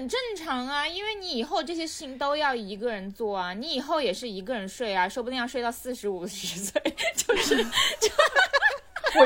[0.00, 6.82] 很正常啊，因为你以后这些事情都要一个人做啊，你以后也是一个人睡啊，说不定要睡到四十五 十岁，
[7.14, 7.66] 就是 为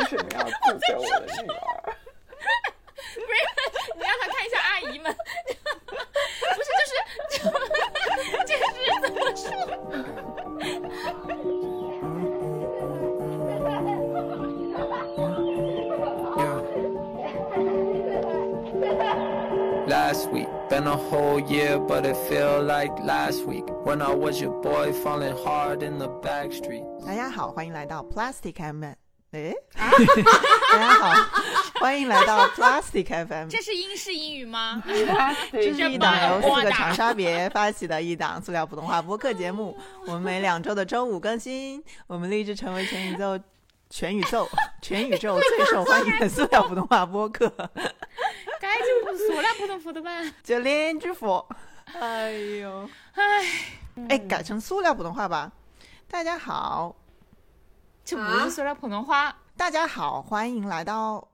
[0.08, 1.94] 什么要诅咒我的女儿？
[3.14, 3.26] 不是
[3.94, 5.14] 你让他看一下阿姨们，
[5.86, 6.92] 不是就是
[8.44, 9.46] 这是怎么说
[19.86, 24.52] ？Last week, been a whole year, but it feel like last week when I was your
[24.62, 26.84] boy falling hard in the back street.
[27.06, 28.84] 大家好，欢迎来到 Plastic FM。
[29.32, 31.40] 哎，大家好，
[31.80, 33.48] 欢迎来到 Plastic FM。
[33.48, 34.82] 这是英式英语吗？
[35.52, 39.76] 这是一档由四个长沙别发起的一档塑料普通话播客节目。
[40.06, 41.82] 我们每两周的周五更新。
[42.06, 43.38] 我们立志成为全宇宙、
[43.90, 44.48] 全宇宙、
[44.80, 47.52] 全宇宙最受欢迎的塑料普通话播客。
[49.16, 50.10] 塑料普通话的吧？
[50.42, 51.46] 就两句佛。
[51.84, 53.44] 哎呦，哎，
[54.08, 55.52] 哎，改成塑料普通话吧。
[56.08, 56.94] 大家好，
[58.04, 59.36] 这不是塑料普通话。
[59.56, 61.26] 大家好，欢迎来到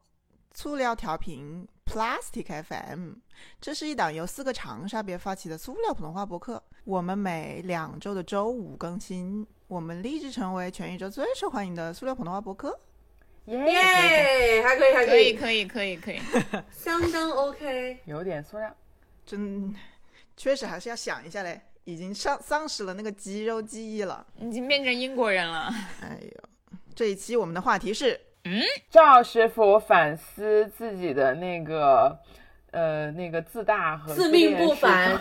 [0.53, 3.14] 塑料调频 Plastic FM。
[3.61, 6.62] 这是一档由四个长沙别发起的塑料普通话播客。
[6.84, 9.47] 我们每两周的周五更新。
[9.69, 12.78] 我们立志成为全宇宙最受欢迎的塑料普通话播客。
[13.51, 16.20] 耶，耶，还可以，还可以，以，可以，可以，可以。
[16.73, 17.98] 相当 OK。
[18.05, 18.75] 有点塑料。
[19.27, 19.75] 真，
[20.37, 24.27] 确实还是要想一下嘞，已经丧丧失了那个肌肉记忆了。
[24.39, 25.73] 已经变成英国人了。
[26.01, 26.48] 哎呦，
[26.95, 32.19] 这一期我们的话题是嗯赵师傅反思自己的那个
[32.71, 35.19] 呃那个自大和自命不凡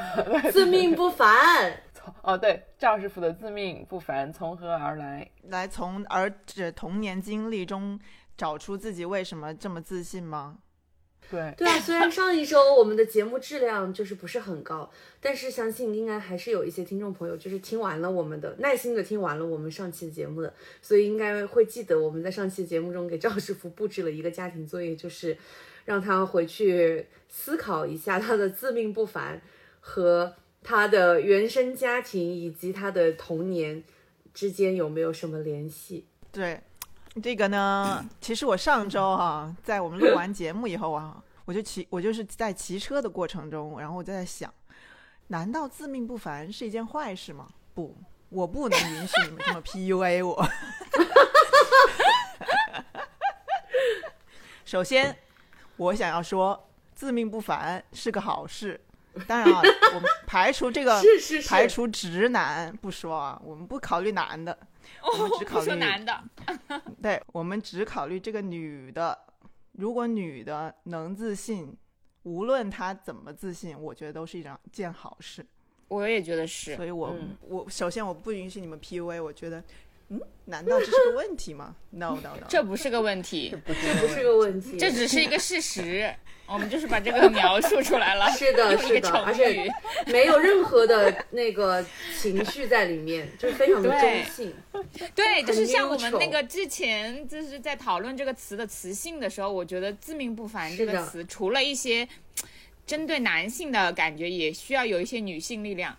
[0.51, 1.71] 自命不凡，
[2.23, 5.29] 哦，对，赵师傅的自命不凡从何而来？
[5.43, 7.99] 来从儿子童年经历中
[8.39, 10.59] 找出自己为什么这么自信吗？
[11.29, 25.37] 对，对啊，虽然上一周我们的节目质量就是不是很高，但是相信应该还是有一些听众朋友就是听完了我们的，耐心的听完了我们上期的节目的，所以应该会记得我们在上期节目中给赵师傅布置了一个家庭作业，就是
[25.83, 29.39] 让他回去思考一下他的自命不凡
[29.81, 30.33] 和
[30.63, 33.83] 他的原生家庭以及他的童年
[34.33, 36.07] 之间有没有什么联系。
[36.31, 36.61] 对，
[37.21, 44.53] 这个呢， 其实我上周哈、在我们录完节目以后啊，我就骑，我就是在骑车的过程中，然后我就在想，
[45.27, 47.47] 难道自命不凡是一件坏事吗？
[47.73, 47.97] 不，
[48.29, 50.47] 我不能允许你们这么 PUA 我。
[54.63, 55.17] 首先，
[55.77, 58.79] 我想要说，自命不凡是个好事。
[59.27, 59.61] 当然啊，
[59.93, 64.57] 我们 排除这个，是是是排除直男不说啊，我们不考虑男的，
[65.01, 66.23] 我们只考虑男的，
[67.01, 69.17] 对，我们只考虑这个女的，
[69.73, 71.75] 如果女的能自信，
[72.23, 75.45] 无论她怎么自信，我觉得都是一张件好事。
[75.87, 76.85] 我也觉得是所。
[76.85, 79.63] 以我，嗯我首先我不允许你们 PUA，我觉得，
[80.09, 86.13] 嗯，难道这是个问题吗？No No No，这不是个问题，这不是个问题，这只是一个事实。
[86.51, 89.69] 我们就是把这个描述出来了，是的，用一个是的，而成语
[90.05, 90.11] 且。
[90.11, 91.85] 没有任何的那个
[92.19, 94.55] 情绪在里面， 就是非常的对中性。
[95.13, 102.07] 对，就是像我们那个之前就是在讨论这个词的词性的时候，我觉得“自命不凡”这个词，除了一些
[102.87, 105.95] 针对男性的感觉，也需要有一些女性力量，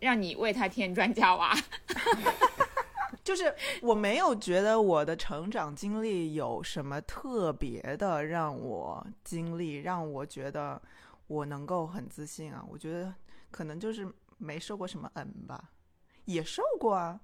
[0.00, 1.56] 让你为他添砖加瓦。
[3.24, 10.80] 就是我没有觉得我的成长经历有什么特别的让我经历，让我觉得
[11.26, 12.62] 我能够很自信啊。
[12.68, 13.12] 我觉得
[13.50, 15.70] 可能就是没受过什么恩吧，
[16.26, 17.18] 也受过啊。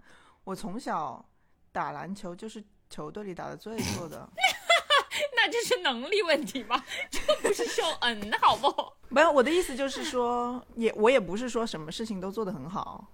[0.44, 1.22] 我从小
[1.70, 4.26] 打篮球就是球队里打的最 多的，
[5.36, 6.82] 那这是能力问题吗？
[7.10, 8.96] 这不是受恩，好不好？
[9.10, 13.06] 没有，我的意思就是说，也我也不是说什么事情都做得很好，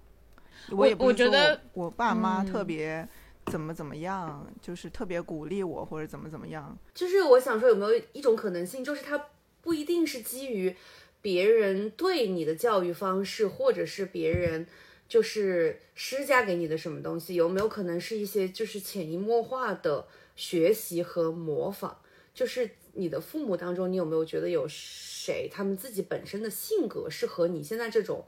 [0.71, 3.07] 我也不是说我觉得我我爸妈嗯特别
[3.45, 6.77] 怎么怎么样，就是特别鼓励我或者怎么怎么样。
[6.93, 9.27] 就是我想说，有没有一种可能性，就是他
[9.61, 10.75] 不一定是基于
[11.21, 14.67] 别人对你的教育方式，或者是别人
[15.07, 21.97] 就是施加给你的什么东西，有没有可能是一些就是潜移默化的学习和模仿？
[22.33, 28.25] 就是你的父母当中，你有没有觉得有谁他们自己本身的性格是和你现在这种，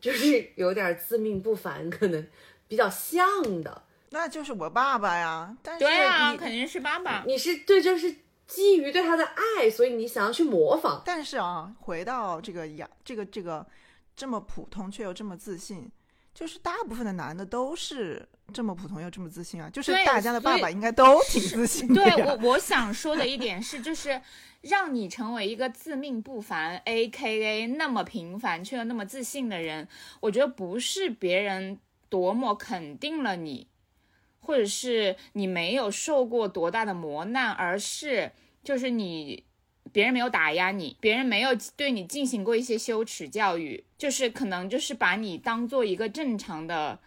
[0.00, 2.26] 就是有点自命不凡，可能
[2.66, 3.84] 比较像的？
[4.10, 7.22] 那就是我爸爸呀，但是对啊，肯定是爸爸。
[7.26, 8.16] 你是对，就是
[8.46, 11.02] 基于对他的爱，所以你想要去模仿。
[11.04, 13.64] 但是啊，回到这个呀，这个这个
[14.16, 15.88] 这么普通却又这么自信，
[16.34, 22.36] 就是大部分的男的都是这么普通又这么自信啊，就是对大家的爸爸应该都挺自信的对呀。
[22.42, 24.20] 我我想说的一点是，就是
[24.62, 29.88] 让你成为一个自命不凡，A K A 那么平凡却又那么自信的人，
[30.20, 33.68] 我觉得不是别人多么肯定了你，
[34.40, 38.32] 或者是你没有受过多大的磨难，而是
[38.62, 39.44] 就是你。
[39.92, 47.00] 别人没有打压你，别人没有对你进行过一些羞耻教育，就是可能就是把你当做一个正常的，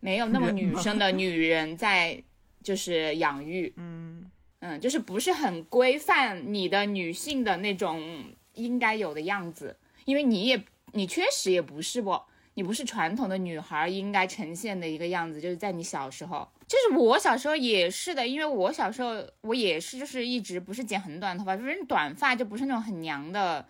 [0.00, 2.22] 没有那么女生的女人在
[2.62, 4.30] 就是养育，嗯，
[4.60, 8.24] 嗯，就是不是很规范你的女性的那种
[8.54, 10.62] 应该有的样子，因为你也
[10.92, 12.20] 你确实也不是不，
[12.54, 23.66] 你不是传统的女孩应该呈现的一个样子，就是在你小时候，就是我小时候也是的，因为我小时候我也是就是一直不是剪很短头发，就是短发就不是那种很娘的。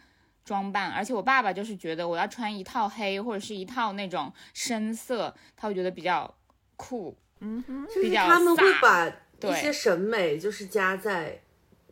[0.48, 6.34] 装扮，而且我爸爸就是觉得我要穿一套黑或者是一套那种深色，他会觉得比较
[6.76, 7.14] 酷。
[7.40, 11.38] 就是比较他们会飒把一些审美就是加在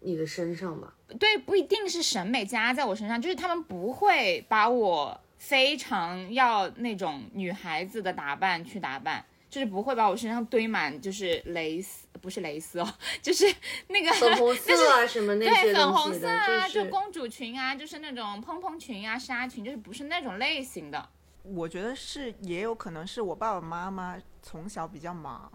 [0.00, 0.94] 你的身上吧。
[1.20, 13.44] 对，不一定是审美加在我身上，就是他们不会把我非常要那种女孩子的打扮去打扮，就是不会把我身上堆满就是蕾丝，不是蕾丝哦，就是
[13.86, 21.08] 那个粉红 色啊什么那些对，粉红色啊，就是公主裙啊，就是那种蓬蓬裙啊、纱裙，就是不是那种类型的。
[21.44, 25.48] 我觉得是，也有可能是我爸爸妈妈从小比较忙，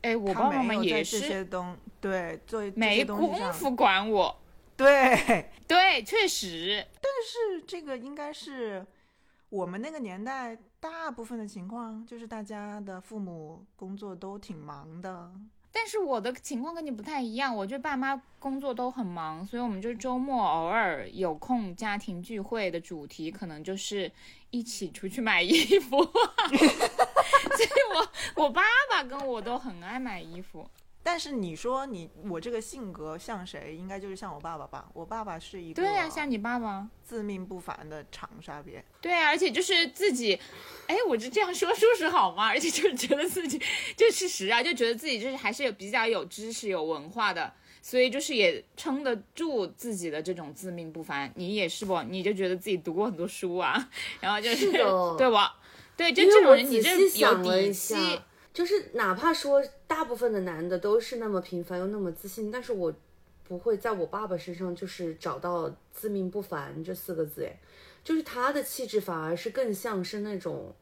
[0.00, 4.34] 哎，我爸爸妈妈也是这些是东对做这没功夫管我。
[4.78, 8.86] 对，对，确实， 但是这个应该是
[9.50, 15.30] 我们那个年代大部分的情况，就是大家的父母工作都挺忙的。
[15.78, 24.10] 但是我的情况跟你不太一样，我就爸妈工作都很忙，所以我们就周末偶尔有空家庭聚会的主题可能就是
[24.50, 30.66] 一起出去买衣服， 所以我我爸爸跟我都很爱买衣服。
[31.06, 33.76] 但是你说你我这个性格像谁？
[33.78, 34.88] 应该就是像我爸爸吧。
[34.92, 36.88] 我爸爸是一个对呀、像你爸爸。
[37.04, 38.84] 自命不凡的长沙边。
[39.00, 40.36] 对啊，而且就是自己，
[40.88, 42.48] 哎，我就这样说，说实好吗？
[42.48, 43.56] 而且就是觉得自己，
[43.96, 51.30] 就事实啊，就觉得自己就是还是有比较有知识、有文化的，所以就是也撑得住自己的这种自命不凡。
[51.36, 52.02] 你也是不？
[52.02, 53.88] 你就觉得自己读过很多书啊，
[54.18, 54.72] 然后就是是
[55.16, 55.54] 对吧？
[55.96, 58.22] 对，就这种人，你这有底气下。，
[58.56, 62.90] 就是哪怕说大部分的男的都是那么平凡又那么自信，但是我
[63.46, 67.54] 不会在我爸爸身上就是找到自命不凡这四个字，哎，
[68.02, 70.74] 就是他的气质反而是更像是那种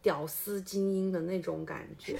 [0.00, 2.16] 屌丝精英的那种感觉。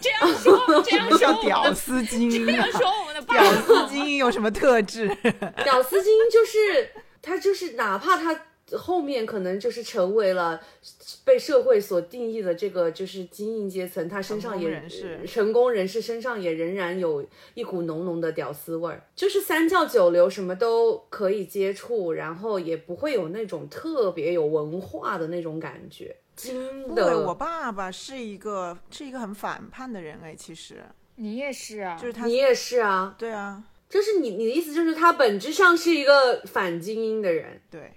[0.00, 2.72] 这样说，这样什么叫说屌丝精英啊这样？
[2.80, 5.08] 说我们的爸屌丝精英有什么特质？
[5.64, 8.45] 屌丝精英就是他，就是哪怕他
[8.76, 10.60] 后面可能就是成为了
[11.24, 15.26] 被社会所定义的这个就是精英阶层，他身上也成功人士。
[15.26, 17.24] 成功人士身上也仍然有
[17.54, 26.16] 一股浓浓的屌丝味儿，就是三教九流什么都可以接触，然后也不会有那种特别有文化的那种感觉。
[26.34, 30.82] 精对，的，我爸爸是一个是一个很反叛的人哎，其实。
[31.18, 37.58] 你也是啊，就是他你，也是啊，对啊，就是你你的意思就是他本质上是一个反精英的人。
[37.70, 37.90] 对，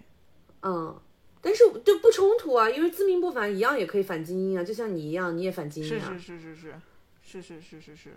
[0.62, 1.00] 嗯，
[1.42, 6.74] 但是就不冲突啊，因为自命不凡一样也可以反精英啊，就像你一样，你也反精英啊，是是是是
[7.22, 8.10] 是是是是是是，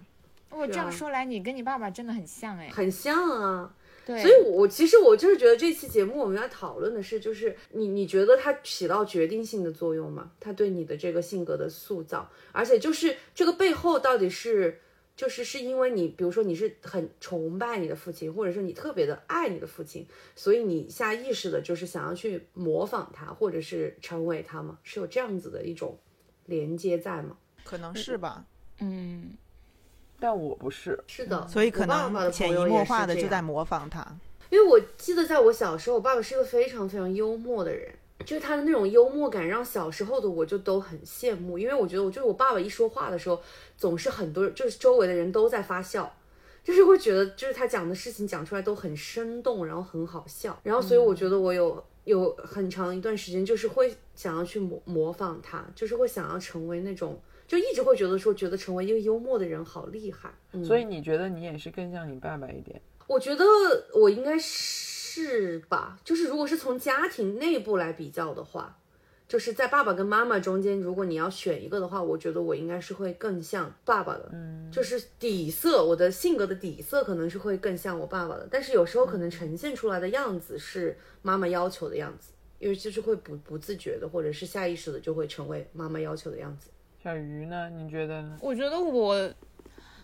[0.51, 2.69] 我这样说来，你跟你爸爸真的很像哎。
[2.71, 3.75] 很像啊。
[4.05, 10.33] 对，所以我，我其实我就是觉得这期节目我们要讨论的是，就是你你觉得它起到决定性的作用吗？
[10.41, 14.81] 它对你的这个性格的塑造，而且就是这个背后到底是。
[15.15, 24.79] 就是是因为你，比如说你是很崇拜你的父亲，或者是你特别的爱你的父亲，所以你下意识的就是想要去模仿他，或者是成为他吗？
[24.83, 25.99] 是有这样子的一种
[26.47, 27.37] 连接在吗？
[27.63, 28.45] 可能是吧。
[28.81, 29.33] 嗯，
[30.19, 34.05] 但我不是，是的，所以可我爸爸的能潜移朋友也是默化的就在模仿他。
[34.51, 41.59] 因为我记得在我小时候，我爸爸是一个非常非常幽默的人，就是他的那种幽默感，让小时候的我就都很羡慕。
[41.59, 43.41] 因为我觉得，我就是我爸爸一说话的时候，
[43.77, 46.15] 总是很多就是周围的人都在发笑，
[46.63, 50.59] 就是会觉得就是他讲的事情讲出来都很生动，然后很好笑。
[50.63, 57.21] 然后所以我觉得我有有很长一段时间就是会想要去模模仿他，就是会想要成为那种。
[57.49, 62.81] 就一直会觉得说，觉得成为一个幽默的人好厉害，嗯、所以你觉得你也是更像你爸爸一点？
[63.07, 63.45] 我觉得
[63.93, 64.47] 我应该是
[65.69, 68.77] 吧，就是如果是从家庭内部来比较的话，
[69.29, 86.69] 就是在爸爸跟妈妈中间，如果你要选一个的话，我觉得我应该是会更像爸爸的，嗯，就是底色，我的性格的底色可能是会更像我爸爸的，但是有时候可能呈现出来的样子是妈妈要求的样子，因为就是会不不自觉的，或者是下意识的就会成为妈妈要求的样子。
[87.03, 87.71] 小鱼呢？
[87.71, 88.37] 你觉得呢？
[88.41, 89.33] 我觉得我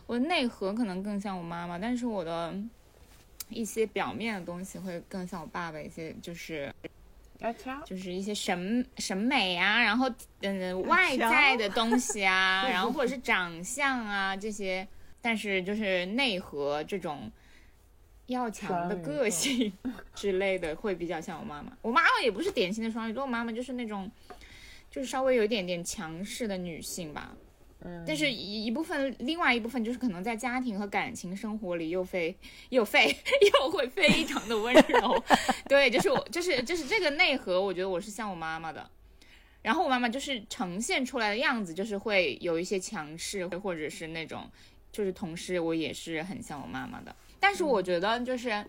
[0.07, 2.55] 我的内核可能更像我妈妈，但是我的
[3.49, 6.73] 一些表面的东西会更像我爸爸一些，就是。
[7.87, 14.85] 就是一些审审美啊，然后嗯外在的东西啊， 然后或者是长相啊这些，
[15.23, 17.31] 但是就是内核这种
[18.27, 19.73] 要强的个性
[20.17, 21.73] 之类的会比较像我妈妈。
[21.81, 24.11] 我妈妈也不是典型的双鱼座，我妈妈就是那种
[24.91, 27.37] 就是稍微有一点点强势的女性吧。
[27.81, 32.37] 嗯，但是一一部分，另外一部分就是可能在家庭和感情生活里又非
[32.71, 33.07] 又非
[33.63, 35.25] 又会非常的温柔，
[35.69, 38.91] 对，就是我就是就是这个内核，我觉得我是像我妈妈的，
[39.63, 44.51] 然后我妈妈就是呈现出来的样子，就是会有一些强势，或者是那种，
[44.91, 48.65] 就是同时我也是很像我妈妈的，但是我觉得就是，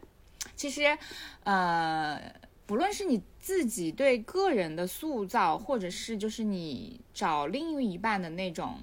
[0.56, 0.98] 其实，
[1.44, 2.22] 呃。
[2.70, 8.78] 不论是你自己对个人的塑造，或者是就是你找另一半的那种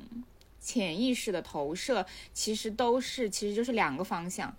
[0.59, 4.53] 潜意识的投射，其实都是其实就是两个方向，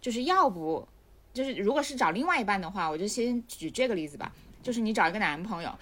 [0.00, 0.88] 就是要不
[1.34, 4.32] 就是如果是找另外一半的话，我就先举这个例子吧，
[4.62, 5.78] 就是你找一个男朋友，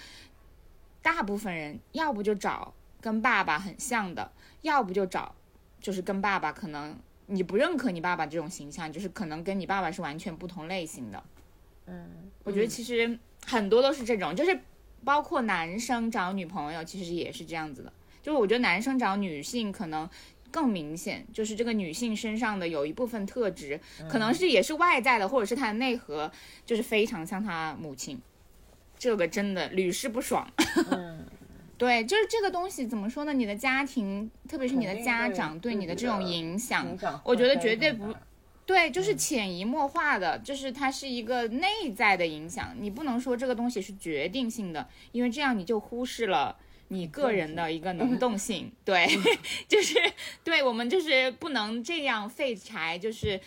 [1.01, 5.33] 大部分人要不就找跟爸爸很像的，要不就找
[5.81, 11.23] 就是跟爸爸可能你不认可你爸爸这种形象，就是可能跟你爸爸是完全不同类型的。
[11.89, 14.61] 嗯，我觉得其实很多都是这种，就是
[15.05, 17.93] 包括男生找女朋友，其实也是这样子的。
[18.23, 20.09] 就是我觉得男生找女性可能
[20.51, 26.31] 更明显，就是这个女性身上的有一部分特质，可能是也是外在的，或者是她的内核，
[26.67, 28.21] 就是非常像她母亲。
[28.99, 30.47] 这个真的屡试不爽。
[30.91, 31.25] 嗯
[31.79, 33.33] 对，就是这个东西怎么说呢？
[33.33, 36.85] 你的家庭，特别是你的家长对你的这种影响，
[37.23, 38.13] 我觉得绝对不
[38.69, 46.55] 对，就是潜移默化的，就是它是一个内在的影响，你不能说这个东西是决定性的，因为这样你就忽视了
[46.89, 48.71] 你个人的一个能动性。
[48.85, 49.09] 对，
[49.67, 49.95] 就是
[50.45, 53.41] 对我们就是不能这样废柴，就是。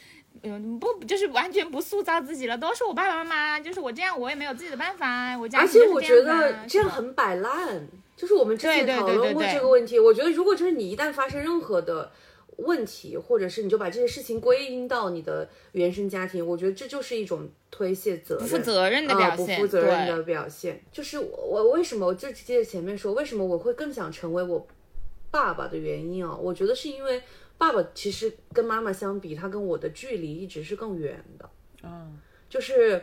[0.43, 7.85] 嗯，不，就是完全不塑造自己了，都是我爸爸妈妈，就是我这样，我也没有自己的办法，我家而且我觉得这样很摆烂，
[8.15, 9.99] 就是我们之前对对讨论过对对对这个问题。
[9.99, 12.09] 我觉得如果就是你一旦发生任何的
[12.63, 20.81] 问题，或者是你就把这些事情归因到你的原生家庭，我觉得这就是一种推卸责任、不负责任的啊表现，不负责任的表现。
[20.91, 24.67] 就是我我为什么我就接着前面说，为什么我会更想成为我
[25.29, 26.35] 爸爸的原因啊？
[26.35, 27.21] 我觉得是因为
[27.57, 31.49] 爸爸其实跟妈妈相比，他跟我的距离一直是更远的。
[31.83, 32.17] 嗯，
[32.49, 33.01] 就是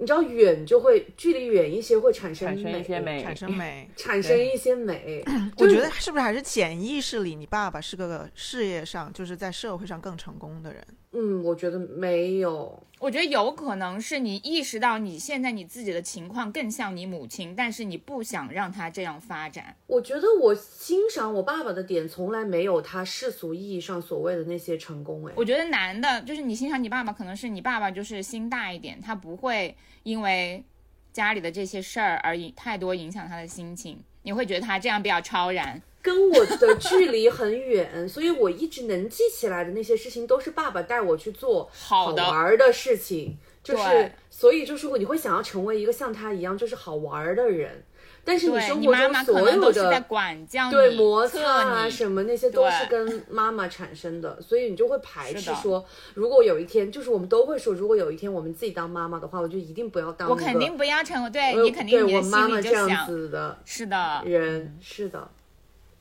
[0.00, 3.86] 你知道远就会距离远一些会产生产生一些美，产生美。
[3.94, 5.22] 产生一些美。
[5.58, 10.82] 我觉得是不是还是潜意识里，你爸爸是个事业上就是在社会上更成功的人？
[11.12, 12.82] 嗯，我觉得没有。
[12.98, 19.74] 我觉得有可能是你意识到你现在你自己的情况更像你母亲，但是你不想让他这样发展。
[19.86, 25.26] 我觉得我欣赏我爸爸的点，从来没有他世俗意义上所谓的那些成功。
[25.26, 30.64] 哎，我觉得男的，就是你欣赏你爸爸，可能是你爸爸就是心大一点，他不会因为
[31.12, 34.02] 家里的这些事儿而影太多影响他的心情。
[34.22, 43.38] 你会觉得他这样比较超然，跟我的距离很远，所以我一直能记起来的那些事情，都是爸爸带我去做好的玩的事情。
[43.62, 47.82] 就是，所以就是你会想要成为一个像他一样就是好玩的人，
[48.24, 51.88] 但是你对生活中你妈妈所有能都是在的管教你、对摩擦啊。
[51.88, 55.84] 什么那些都是跟妈妈产生的，所以你就会排斥说，
[56.14, 65.30] 如果有一天，就是我们都会说，如果有一天我们自己当妈妈的话，我就一定不要当我肯定不要成为，对呃你肯定对我你的心里妈妈这样，子的是的，人，是的。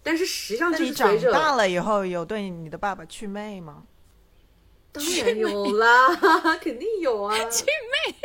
[0.02, 3.84] 但是实际上你就是随着，长大了以后，有对你的爸爸去魅吗？
[4.92, 6.08] 当然有啦，
[6.60, 7.38] 肯定有啊。
[7.50, 7.66] 去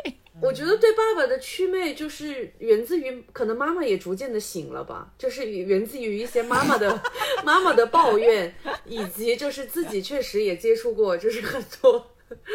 [0.04, 7.00] 魅，我觉得对爸爸的祛魅就是源自于，可能妈妈也逐渐的醒了吧，就是源自于一些妈妈的
[7.44, 8.52] 妈妈的抱怨，
[8.84, 12.10] 以及就是自己确实也接触过，就是很多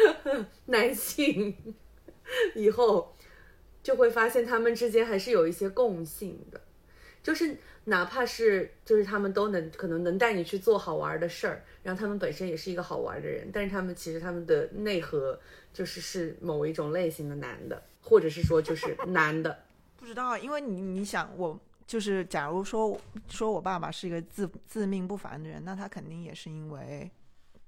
[0.66, 1.56] 男性，
[2.54, 3.16] 以后
[3.82, 6.60] 就会发现他们之间还是有一些共性的，
[7.22, 15.40] 就是哪怕是就是他们都能可能能带你去做好玩的事儿，然后他们本身也是一个好玩的人，但是他们其实他们的内核
[15.72, 19.64] 就是是某一种类型的男的，或者是说就是 男的。
[19.96, 22.98] 不知道，因为你你想，我就是假如说
[23.28, 27.10] 说我爸爸是一个自自命不凡的人，那他肯定也是因为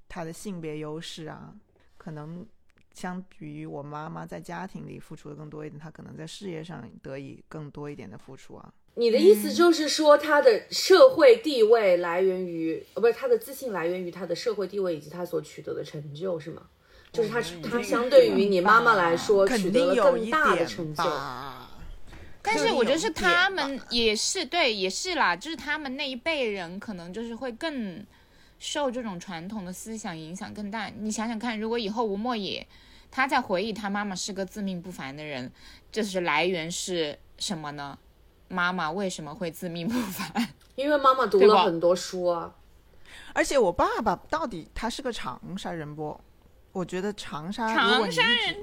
[0.09, 1.55] 他的性别优势啊，
[1.97, 2.47] 可能
[2.95, 8.73] 相比于我妈妈在家庭里付出的更多一点，他可能在事业上得以更多一点的付出啊。
[8.95, 16.69] 你的意思就是说，他的社会地位来源于，呃，不是他的自信来源于他的社会地位以及他所取得的成就，是吗？
[17.13, 21.05] 就是他他相对于你妈妈来说，肯取得了定有一更大的点成就。
[21.05, 21.69] 吧。
[22.45, 28.05] 但是我觉得是他们也是对，也是啦，就是他们那一辈人可能就是会更
[28.59, 30.89] 受这种传统的思想影响更大。
[30.89, 32.67] 你想想看，如果以后吴莫也
[33.11, 35.53] 他在回忆他妈妈是个自命不凡的人，
[35.93, 37.97] 就是来源是什么呢？
[38.49, 40.49] 妈妈为什么会自命不凡？
[40.75, 42.55] 因为妈妈读了很多书啊。
[43.35, 46.19] 而且我爸爸到底他是个长沙人不？
[46.73, 48.57] 我觉得长沙，长沙人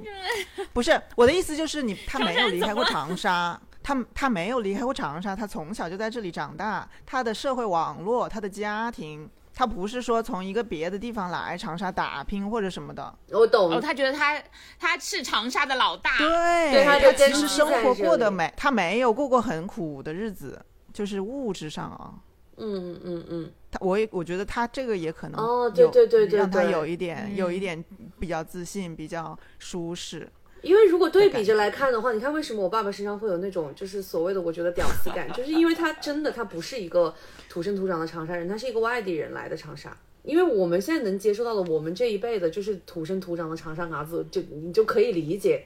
[0.74, 14.42] 不是我的意思，就是你他没有离开过长沙，他他没有离开过长沙，他从小就在这里长大，他的社会网络，他的家庭，他不是说从一个别的地方来长沙打拼或者什么的，我懂，哦，他觉得他
[14.80, 20.60] 他是长沙的老大，对，对他就其实生活过得里没他没有过过很苦的日子，
[20.92, 22.14] 就是物质上啊。
[22.62, 27.86] 嗯嗯嗯嗯，他我也我觉得他这个也可能哦对对对对让他有一点有一嗯点
[28.20, 30.28] 比较自信，比较舒适。
[30.62, 37.14] 因为如果对比着来看的话，你看为什么我爸爸身上会有那种就是所谓的我觉得屌丝感，就是因为他真的他不是一个
[37.48, 39.96] 土生土长的长沙人，他是一个外地人来的长沙。
[40.24, 45.66] 因为我们现在能接受到的，我们这一辈的就是土生土长的长沙伢子，就你就可以理解，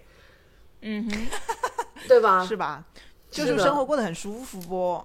[0.82, 1.28] 嗯哼，
[2.08, 2.46] 对吧？
[2.46, 2.86] 是吧？
[3.32, 5.04] 就是生活过得很舒服不？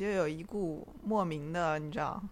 [0.00, 2.22] 就有一股莫名的，你知道？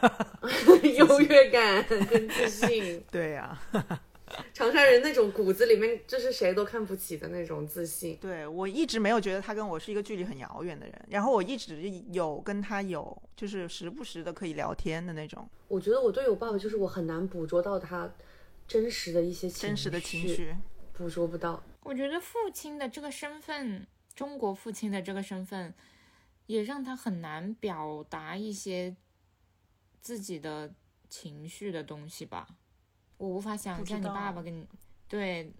[0.96, 3.60] 优越感跟自信，对呀、
[4.54, 8.16] 长沙人那种骨子里面就是谁都看不起的那种自信。
[8.16, 11.82] 对我一直没有觉得他跟我是一个距离很遥远的人，然后我一直
[12.12, 18.10] 有跟他有就是时不时的可以聊天的那种我觉得我对我爸爸就是我很难捕捉到他
[18.66, 20.56] 真实的一些情真实的情，绪。
[20.94, 21.62] 捕捉不到。
[21.82, 25.74] 我觉得父亲的这个身份，中国父亲的这个身份，
[26.48, 28.96] 也让他很难表达一些
[30.00, 30.74] 自己的
[31.08, 32.48] 情绪的东西吧。
[33.18, 34.66] 我无法想象你爸爸跟你
[35.06, 35.52] 对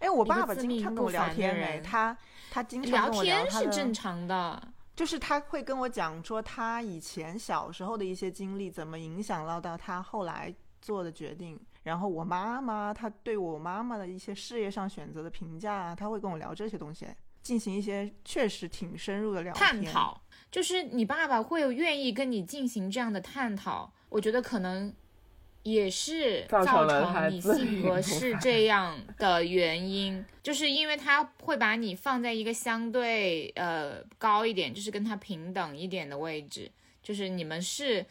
[0.00, 2.16] 哎，我爸爸经常跟我聊天哎，他
[2.50, 17.06] 他经常聊聊天是正常的，就是他会跟我讲说他以前小时候的一些经历怎么影响到到他后来做的决定，然后我妈妈她对我妈妈的一些事业上选择的评价啊，他会跟我聊这些东西，
[17.46, 24.92] 进行一些确实挺深入的聊探讨，就是你爸爸会有愿意跟你进行这样的探讨，我觉得可能
[25.62, 36.68] 也是造造成你性格是这样的原因，就是因为他会把你放在一个相对呃高一点，就是跟他平等一点的位置，
[37.00, 38.04] 就是你们是。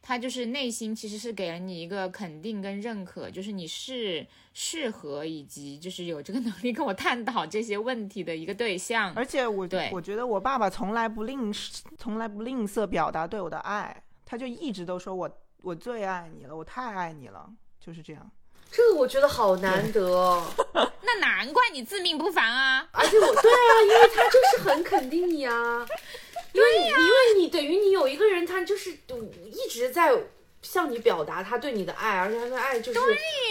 [0.00, 9.12] 他就是内心其实是给了你一个肯定跟认可，就是你是适合以及就是有这个能力跟我探讨这些问题的一个对象。
[9.14, 11.52] 而且我对我觉得我爸爸从来不吝
[11.98, 15.30] 从来不吝啬表达对我的爱，他就一直都说我
[15.62, 18.30] 我最爱你了，我太爱你了，就是这样。
[18.70, 20.46] 这个我觉得好难得哦，
[21.02, 22.86] 那难怪你自命不凡啊！
[22.92, 25.86] 而且我对啊，因为他就是很肯定你啊，
[26.52, 30.16] 因为你、因为你等于你有一个人，他就是一直在
[30.62, 32.98] 向你表达他对你的爱，而且他的爱就是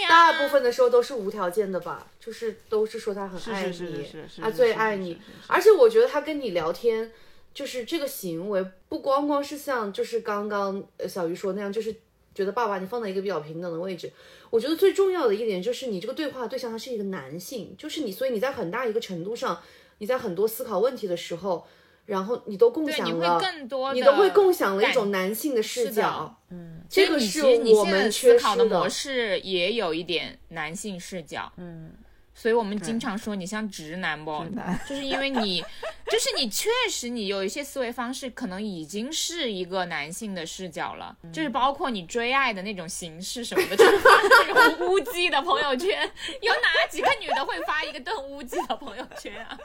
[0.08, 7.10] 大部分的时候都是无条件的吧，就是都是说他很爱你，是是是是，他最爱你而且我觉得他跟你聊天，
[7.54, 11.94] 就是这个行为不光光是像就是刚刚呃小鱼说那样，就是
[12.34, 14.12] 觉得爸爸你放在一个比较平等的位置。
[14.50, 19.62] 我觉得最重要的一点就是你这个对话对象他是一个男性，就是你，所以你在很大一个程度上，
[19.98, 21.66] 你在很多思考问题的时候，
[22.08, 23.38] 然后你都共对，你会享了。
[23.38, 31.92] 更多，你都会共享了一种男性的视角，嗯，这个是我们缺思考的失的模式也有一点男性视角，嗯，
[32.34, 34.42] 所以我们经常说你像直男不？
[34.88, 35.62] 就是因为你，
[36.10, 49.58] 就是你确实你有一些思维方式可能已经是一个男性的视角了，就是包括你追爱的那种形式什么的，就是发那种 乌鸡的朋友圈，有哪几个女的会发一个炖乌鸡的朋友圈啊？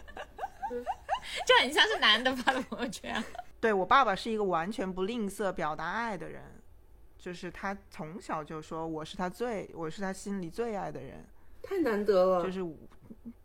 [1.48, 3.24] 就很像是男的发的朋友圈啊。
[3.60, 6.44] 对我爸爸是一个完全不吝啬表达爱的人，
[7.18, 11.26] 就是他从小就说我是他最，我是他心里最爱的人，
[11.62, 12.44] 太难得了。
[12.44, 12.62] 就是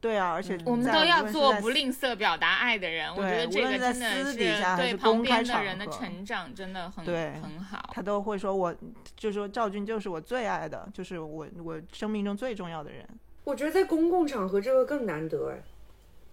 [0.00, 7.90] 对啊，而且我们都要做不吝啬表达爱的人，我觉得这个无论是在真的私是底下还是对旁公开场边的人的成长真的很对很好。
[7.92, 8.74] 他都会说我，
[9.14, 13.06] 就说赵军就是我最爱的，就是我我生命中最重要的人，
[13.44, 15.62] 我觉得在公共场合这个更难得哎，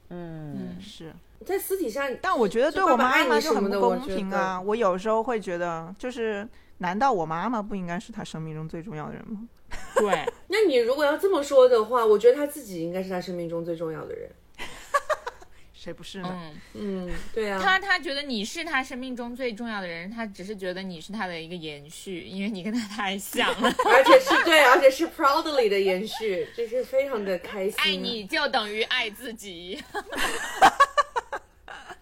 [0.09, 1.13] 嗯，是。
[1.43, 4.61] 在私底下，但我觉得对我妈妈就你什么很不公平啊！
[4.61, 9.41] 我有时候会觉得，就是难道我妈妈不应该是她生命中最重要的人吗？
[9.97, 14.29] 对，那你如果要这么说的话，我觉得他自己应该是他生命中最重要的人。
[15.73, 16.29] 谁不是呢？
[16.73, 23.69] 嗯，嗯，对啊，他他觉得你是他生命中最重要的人，他只是觉得你是他的一个延续，因为你跟他太像了。
[23.85, 27.75] 而且是对，而且是 proudly 的延续，就是非常的开心。
[27.77, 29.83] 爱你就等于爱自己。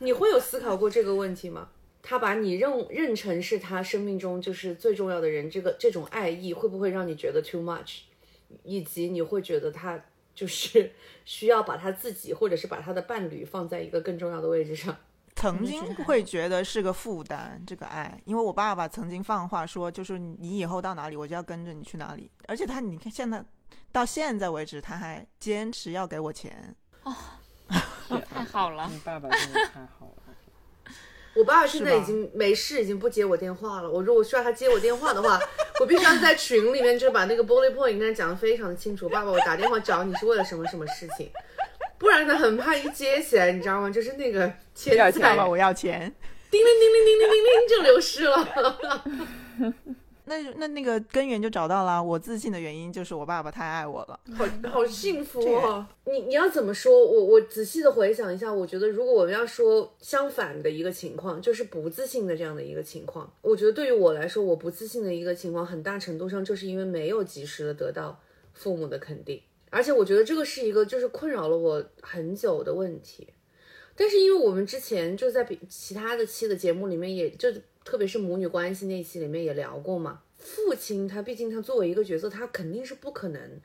[0.03, 1.69] 你会有思考过这个问题吗？
[2.01, 8.01] 他把你认认成是他生命中就是最重要的人，这个这种爱意会不会让你觉得 too much？
[8.63, 10.03] 以及你会觉得他
[10.35, 10.91] 就是
[11.25, 14.95] 需要把他自己或者是把他的伴侣放在一个更重要的位置上？
[15.35, 22.29] 曾经会觉得是个负担，这个爱，因为我爸爸曾经放话说，就是你以后到哪里，我就要跟着你去哪里。
[22.47, 23.43] 而且他，你看现在
[23.91, 26.75] 到现在为止，他还坚持要给我钱。
[27.03, 27.13] 哦，
[28.33, 30.33] 太好了，你爸爸真的太好了。
[31.35, 33.89] 我爸现在已经没事，已经不接我电话了。
[33.89, 35.39] 我如果需要他接我电话的话，
[35.81, 39.09] 我必须要在群里面就把那个 bullet point 跟他讲的非常的清楚。
[39.09, 41.31] 爸爸，我打电话找你是为了什么什么事情？
[41.97, 43.89] 不然他很怕一接起来，你知道吗？
[43.89, 46.13] 就是那个钱财，我要钱，
[46.51, 49.73] 叮铃叮铃叮铃叮铃就流失了。
[50.25, 55.85] 那那那个根源就找到了，我自信的原因就是我爸爸太爱我了，好好幸福哦。
[56.05, 57.05] 你你要怎么说？
[57.05, 68.17] 我我仔细的回想一下，我觉得如果我们要说相反的一个情况，就是不自信的这样的一个情况，我觉得对于我来说，我不自信的一个情况，很大程度上就是因为没有及时的得到
[68.53, 73.27] 父母的肯定，而且我觉得这个是一个就是困扰了我很久的问题。
[73.95, 77.51] 但是因为我们之前就在比其他的期的节目里面，也就。
[77.83, 83.61] 特别是母女关系那期里面也聊过嘛，父亲他毕竟他作为一个角色，他肯定是不可能，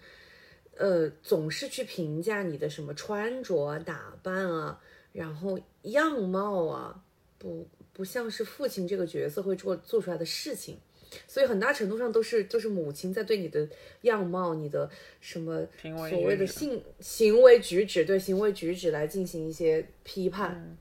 [0.77, 4.81] 呃，总是去评价你的什么穿着啊、打扮啊，
[5.13, 7.03] 然后样貌啊，
[7.39, 10.79] 不不像是父亲这个角色会做做出来的事情，
[11.27, 13.69] 所以很大程度上都是就是母亲在对你的
[14.03, 15.67] 样貌、你的什么
[16.11, 20.77] 所谓的性行为举止，对行为举止来进行一些批判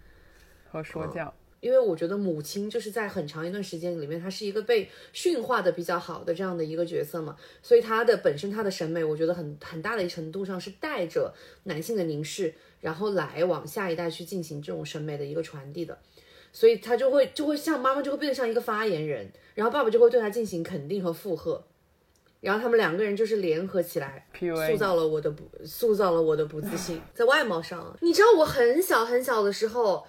[0.70, 1.34] 和说教。
[1.60, 15.98] 因为我觉得母亲就是在很长一段时间里面，她是一个被驯化的比较好的这样的一个角色嘛，所以她的本身她的审美，我觉得很很大的一程度上是带着男性的凝视，然后来往下一代去进行这种审美的一个传递的，
[16.54, 21.64] 所以她就会就会像妈妈就会变得像一个发言人，然后爸爸就会对她进行肯定和附和，
[22.40, 24.28] 然后他们两个人就是联合起来，
[24.70, 30.06] 塑造了我的不塑造了我的不自信，在外貌上，你知道我很小很小的时候。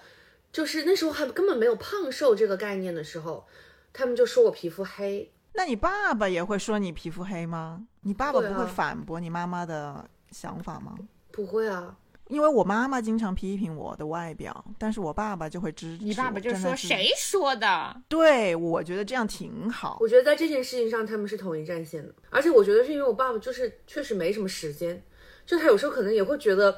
[0.51, 3.45] 就是那时候还根本没有胖瘦这个概念的时候，
[3.93, 5.31] 他们就说我皮肤黑。
[5.53, 7.85] 那你爸爸也会说你皮肤黑吗？
[8.01, 10.95] 你爸爸不会反驳你妈妈的想法吗？
[11.31, 11.95] 不会啊，
[12.27, 16.03] 因为我妈妈经常批评我的外表，但是我爸爸就会支持。
[16.03, 18.01] 你爸爸就说谁说的？
[18.07, 19.97] 对，我觉得这样挺好。
[19.99, 25.03] 我觉得在这件事情上他们是统一战线的，而且我觉得是因为我爸爸就是确实没什么时间，
[25.45, 26.75] 就他有时候可能也会觉得。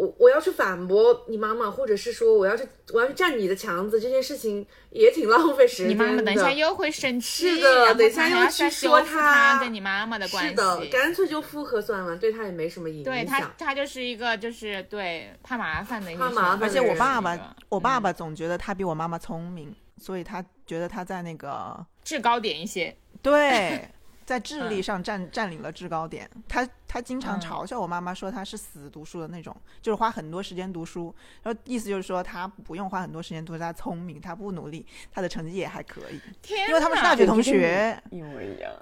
[0.00, 5.92] 我我要去反驳你妈妈，或者是说我要去我要去占你的墙子，这件事情也挺浪费时间的。
[5.92, 13.12] 你妈妈等一下又会生气，是的，等一下又去说他跟你妈妈的关系，是的，干脆就复合算了，对他也没什么影响。
[13.12, 16.62] 对他，他就是一个就是对怕麻烦的，怕麻烦。
[16.62, 22.96] 而且我爸爸，我爸爸总觉得他比我妈妈聪明，所以他觉得他在那个制高点一些。
[23.20, 23.86] 对。
[24.26, 36.20] 在智力上占占领了制高点，他他经常嘲笑我妈妈说他是死读书的那种，就是花很多时间读书，然后意思就是说他不用花很多时间读书，他聪明，他不努力，他的成绩也还可以。
[36.40, 38.72] 天，因为他们是大学同学， 一模一样，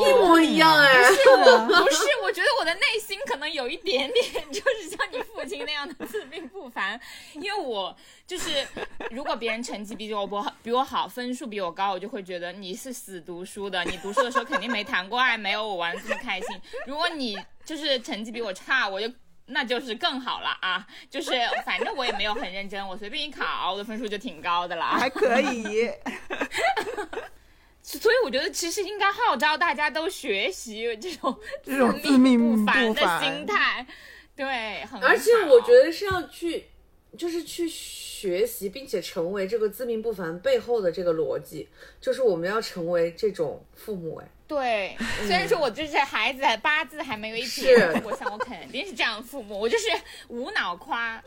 [0.00, 6.98] 一模一样哎，不是我，不是，我觉得我的内心可能有一点点，就是像你父亲那样的自命不凡，
[7.34, 7.94] 因为我
[8.26, 8.66] 就是
[9.10, 14.86] 如果别人成绩比我不好，比我好，分数比我高，我就会觉得你是死读书的，你读书的时候肯定没。
[14.86, 16.48] 谈过爱没有我玩的这么开心。
[16.86, 19.12] 如果你就是成绩比我差，我就
[19.46, 20.86] 那就是更好了啊！
[21.10, 21.32] 就是
[21.64, 25.90] 反正我也没有很认真，我随便一考，我的分数就挺高的了，还可以。
[27.82, 33.86] 所以我觉得其实应该号召大家都学习这种这种自命不凡的心态，
[34.34, 36.66] 对，很而且我觉得是要去。
[37.16, 41.66] 就是去学习，并且成为这个自命不凡背后的这个逻辑，
[41.98, 44.16] 就是我们要成为这种父母。
[44.16, 49.88] 哎，对，虽然说我就是孩子八字还没有一撇，我想我肯定是这样父母，我就是
[50.28, 51.22] 无脑夸。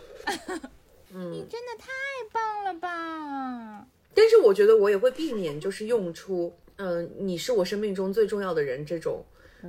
[1.11, 1.87] 嗯，你真的太
[2.31, 3.85] 棒了吧！
[4.13, 9.25] 但是我觉得我也会避免，就是用出“嗯，你是我生命中最重要的人”这种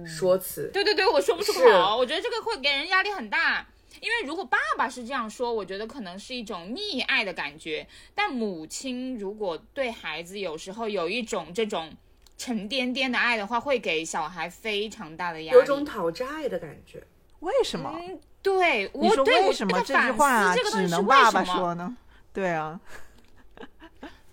[0.07, 0.71] 说辞。
[0.73, 3.67] 对对对，我说不出口，我觉得这个会给人压力很大。
[4.01, 7.87] 因为如果爸爸是这样说，我觉得可能是一种溺爱的感觉。
[8.15, 11.93] 但母亲如果对孩子有时候有一种这种
[12.41, 17.03] 沉甸甸的爱的话，会给小孩非常大的压力，有种讨债的感觉。
[17.41, 17.95] 为什么？
[18.41, 21.95] 对，你说为什么这句话只能爸爸说呢？
[22.33, 22.81] 对啊，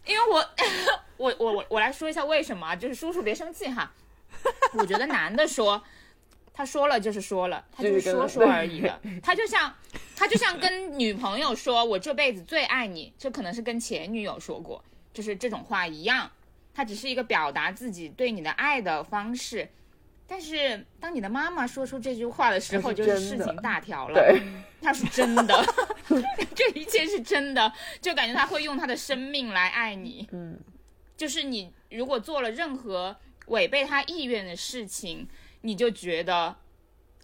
[0.06, 0.50] 因为我
[1.18, 3.92] 我我我我来说一下为什么，就是叔叔别生气哈。
[4.76, 5.84] 我觉得男的说。
[6.54, 9.00] 他说了就是说了，他就就是是说说而已的。
[9.22, 9.72] 他就像
[10.16, 16.32] 他就像跟女朋友说“我这辈子最爱你”，这可能是跟前女友说过，就是这种话一样。
[16.78, 19.68] 他只是一个表达自己对你的爱的方式。
[20.28, 24.14] 但是当你的妈妈说出这句话的时候，就是事情大条了。
[24.14, 24.40] 对，
[24.80, 25.66] 他是真的，
[26.54, 30.28] 这一切是真的，就感觉他会用他的生命来爱你。
[30.32, 30.60] 嗯，
[31.16, 33.16] 就是你如果做了任何
[33.48, 35.28] 违背他意愿的事情，
[35.62, 36.56] 你就觉得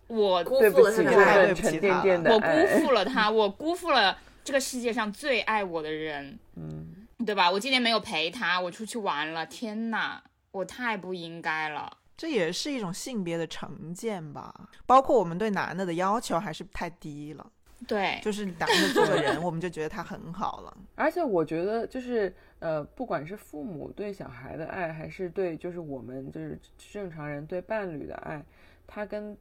[0.08, 7.50] 我辜负了他的爱份沉甸对不起他我辜负了他，我辜负了这个世界上最爱我的人，嗯，对吧？
[7.50, 11.98] 我今天没有陪他，我出去玩了，天哪，我太不应该了。
[12.16, 17.52] 这也是一种性别的成见吧，包括我们对男的的要求还是太低了，
[17.88, 20.78] 对，就是男的做个人，我们就觉得他很好了。
[20.96, 28.46] 而且我觉得就是呃，不管是父母对小孩的爱，还是对就是我们就是正常人对伴侣的爱，
[28.86, 29.36] 他跟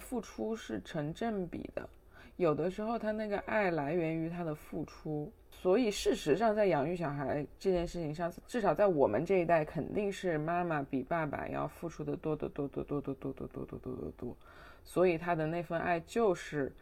[0.00, 1.88] 付出是成正比的。
[2.36, 5.32] 有的时候他那个爱来源于他的付出，
[5.66, 14.36] 所以事实上在养育小孩这件事情上，至少在我们这一代，肯定是妈妈比爸爸要付出的多得多得多得多得多得多得多，
[14.84, 16.72] 所以他的那份爱就是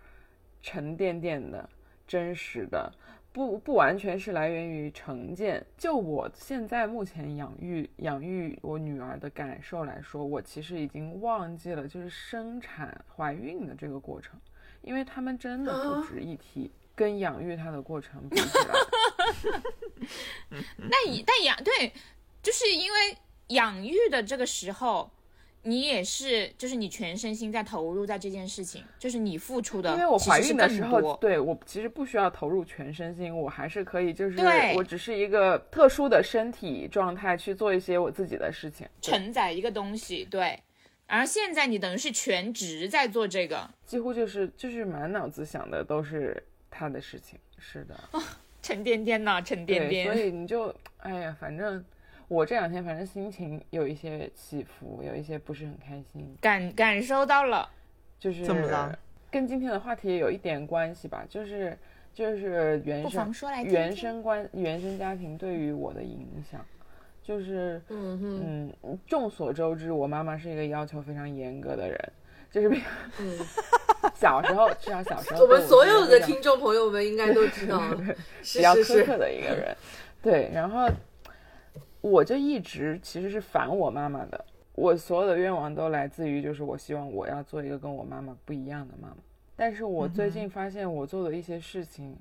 [0.60, 1.66] 沉甸甸的、
[2.06, 2.92] 真实的。
[3.32, 5.64] 不不完全是来源于成见。
[5.78, 14.38] 就我现在目前养育养育我女儿的感受来说，我其实已经忘记了就是生产怀孕的这个过程，
[14.82, 18.74] 因为他们真的不值一提，跟养育他的过程比起来，
[20.90, 21.92] 但以但养对，
[22.42, 23.16] 就是因为
[23.48, 25.10] 养育的这个时候，
[25.62, 40.58] 你也是就是你全身心在投入在这件事情，就是你付出的，因为我怀孕的时候，对我其实不需要投入全身心，我还是可以，就是对我只是一个特殊的身体状态去做一些我自己的事情，承载一个东西，对。
[41.06, 46.42] 而现在你等于是全职在做这个，几乎就是就是满脑子想的都是
[46.76, 47.94] 他的事情，是的。
[48.60, 50.14] 沉甸甸呐，沉甸甸，所。
[50.14, 51.84] 以你就哎呀，反正
[52.28, 57.68] 我这两天反正心情有一些起伏，有一些不是很开心，感感受到了，
[58.18, 58.98] 就是怎么了？
[59.30, 61.76] 跟今天的话题也有一点关系吧，就是
[62.14, 66.64] 就是原生说来听原生关原生家庭对于我的影响，
[67.22, 72.12] 就是嗯，嗯，众所周知，我妈妈是一个要求非常严格的人，
[72.50, 72.80] 就是比
[73.18, 73.38] 嗯，
[74.14, 77.80] 小时候至少小时候我们所有的听众朋友们应该都知道，
[78.42, 79.76] 是 比较苛刻的一个人。
[80.22, 80.88] 对，然后
[82.00, 89.16] 我就一直其实是烦我妈妈的，我所有的愿望都来自于就是我希望我要做一个跟我妈妈不一样的妈妈。
[89.56, 92.16] 但是我最近发现我做的一些事情，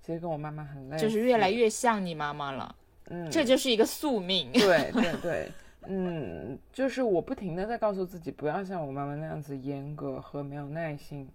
[0.00, 2.74] 其实跟我妈妈很类似，就是越来越像你妈妈了，
[3.10, 4.50] 嗯，这就是一个宿命。
[4.52, 5.48] 对对对，
[5.82, 11.28] 嗯，就是我不停的在告诉自己不要像我妈妈那样子严格和没有耐心，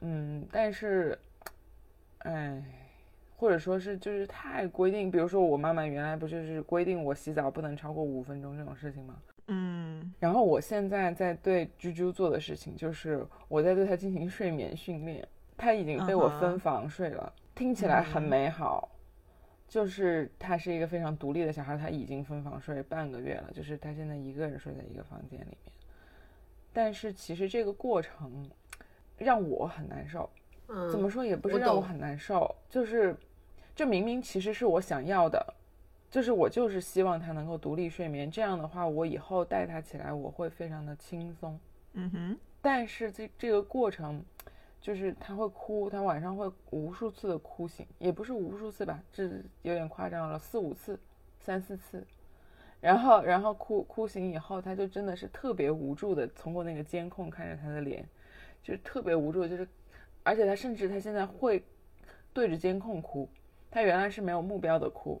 [0.00, 1.18] 嗯，但是，
[2.18, 2.62] 哎，
[3.36, 9.16] 或者说是就是太规定，比如说我妈妈原来不就是规定我洗澡不能超过五分钟这种事情吗？
[9.48, 15.26] 嗯，然后我现在在对啾啾做的事情，就是我在对它进行睡眠训练。
[15.58, 18.90] 它已经被我分房睡了听起来很嗯美好。
[19.68, 25.72] 就是他是一个非常独立的小孩，他已经分房睡半个月了，就是他现在一个人睡在一个房间里面。
[26.72, 28.48] 但是其实这个过程
[29.16, 30.28] 让我很难受，
[30.68, 33.16] 嗯，怎么说也不是让我很难受，就是
[33.74, 35.54] 这明明其实是我想要的，
[36.10, 41.58] 就是我就是希望他能够独立睡眠，这样的话我以后带他起来我会非常的轻松。
[41.94, 44.22] 嗯哼，但是这这个过程，
[44.86, 49.24] 就是他会哭，他晚上会无数次的哭醒，也不是无数次吧，这
[49.62, 50.96] 有点夸张了，四五次，
[51.40, 52.06] 三四次。
[52.80, 58.08] 然后，然后哭哭醒以后，他就真的是特别无助的，通过那个监控看着他的脸，
[58.62, 59.66] 就是特别无助，就是，
[60.22, 61.64] 而且他甚至他现在会
[62.32, 63.28] 对着监控哭，
[63.72, 65.20] 他原来是没有目标的哭，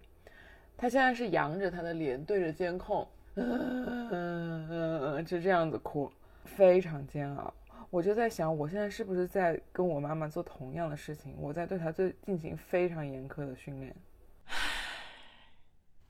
[0.76, 4.68] 他现在是扬着他的脸对着监控，嗯嗯
[5.16, 6.08] 嗯，就这样子哭，
[6.44, 7.52] 非常煎熬。
[7.90, 11.34] 我就在想，我现在是不是在跟我妈妈做同样的事情？
[11.38, 13.94] 我在对她做进行非常严苛的训练。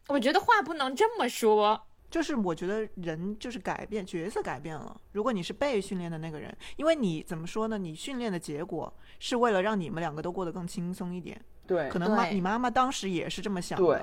[0.09, 5.01] 我觉得话不能这么说，就是我觉得人就是改变角色改变了。
[5.12, 7.77] 如果你是被训练的那个人，因为你怎么说呢？
[7.77, 11.41] 你训练的结果是为了让你们两个都过得更轻松一点。
[11.67, 14.01] 对，可能妈你妈妈当时也是这么想对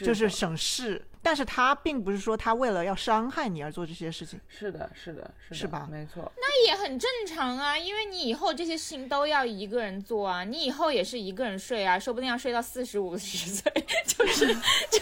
[0.00, 1.04] 就是省事。
[1.22, 5.88] 但是他并不是说他为了要伤害你而做这些事情，是的，是的，是的，是吧？
[5.90, 13.72] 没错，那也很正常啊，因为你以后这些事情都要一个人做啊，你以后也是一个人睡啊，说不定要睡到四十五十岁，
[14.06, 15.00] 就是，就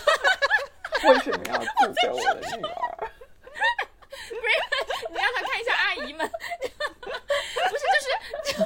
[1.11, 3.11] 为什么要诅咒我的女儿？
[4.31, 7.85] 不是，你让他看一下阿姨们，不是，
[8.45, 8.63] 就是，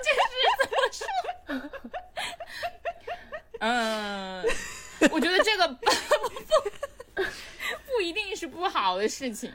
[0.00, 0.18] 就是
[0.62, 1.06] 怎么说？
[3.60, 4.42] 嗯。
[5.12, 7.22] 我觉得这个 不不
[7.96, 9.52] 不一定是不好的事情。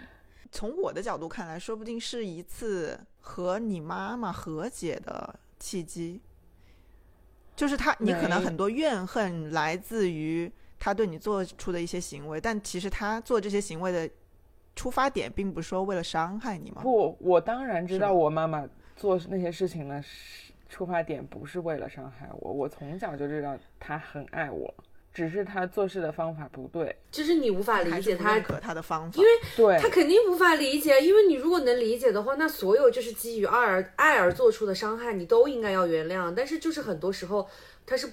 [0.52, 6.22] 从我的角度看来，说不定是一次和你妈妈和解的契机。
[7.56, 14.10] 就是他，你可能很多怨恨来自于他对你做出的一些行为，但其实他做这些行为的
[14.76, 16.82] 出发点，并不是说为了伤害你嘛。
[16.82, 24.74] 不，我当然知道我妈妈做那些事情呢，是出发点不是为了伤害我，我从小就知道她很爱我，
[25.20, 26.96] 只是他做事的方法不对。
[27.12, 36.34] 就是你无法理解他可他的方法，因为对，他肯定无法理解，因为你如果能理解的话，那所有就是基于爱而爱而做出的伤害，你都应该要原谅。
[36.34, 37.50] 但是就是很多时候，
[37.86, 38.10] 他是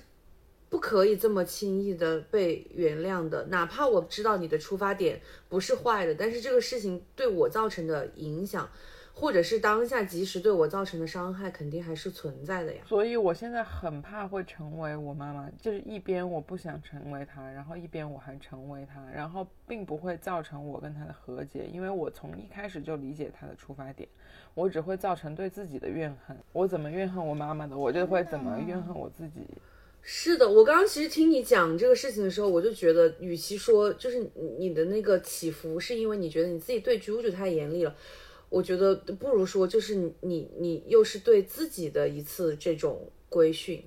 [0.69, 8.69] 不可以这么轻易的被原谅的，哪怕我知道你的出发点不是坏的，但是这个事情对我造成的影响，
[9.19, 12.83] 或者是当下及时对我造成的伤害，肯定还是存在的呀。
[12.87, 24.07] 所以我现在很怕会成为我妈妈，就是一边我不想成为她，然后一边我还成为她，然后并不会造成我跟她的和解，因为我从一开始就理解她的出发点，
[24.53, 26.37] 我只会造成对自己的怨恨。
[26.53, 29.41] 我怎么怨恨我妈妈的，我就会怎么怨恨我自己。
[30.03, 37.93] 是的，我刚刚其实听你讲这个事情的时候，我就觉得，与其说就是你你的那个起伏是因为你觉得你自己对啾啾太严厉了，
[38.49, 43.83] 我觉得不如说就是你你你又是对自己的一次这种规训，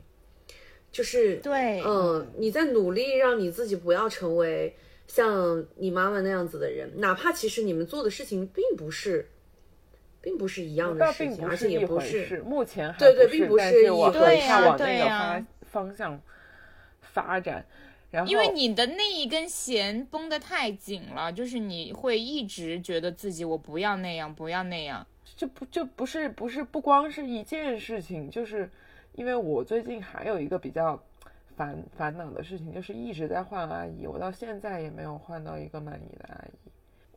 [0.92, 4.76] 就是对，嗯，你在努力让你自己不要成为
[5.08, 9.28] 像你妈妈那样子的人，哪怕其实你们做的事情并不是，
[10.22, 16.22] 并不是一样的事情，而且也不是目前还对对并不是一往那个对呀发方向
[17.02, 17.66] 发展。
[18.12, 25.06] 然后因为你的那一根弦绷得太紧了，就是你会一直觉得自己我不要那样，不要那样。
[25.36, 28.70] 就不就不是不是不光是一件事情，就是
[29.14, 31.02] 因为我最近还有一个比较
[31.56, 36.70] 烦烦恼的事情，就是一直在换阿姨，我到现在也没有换到一个满意的阿姨。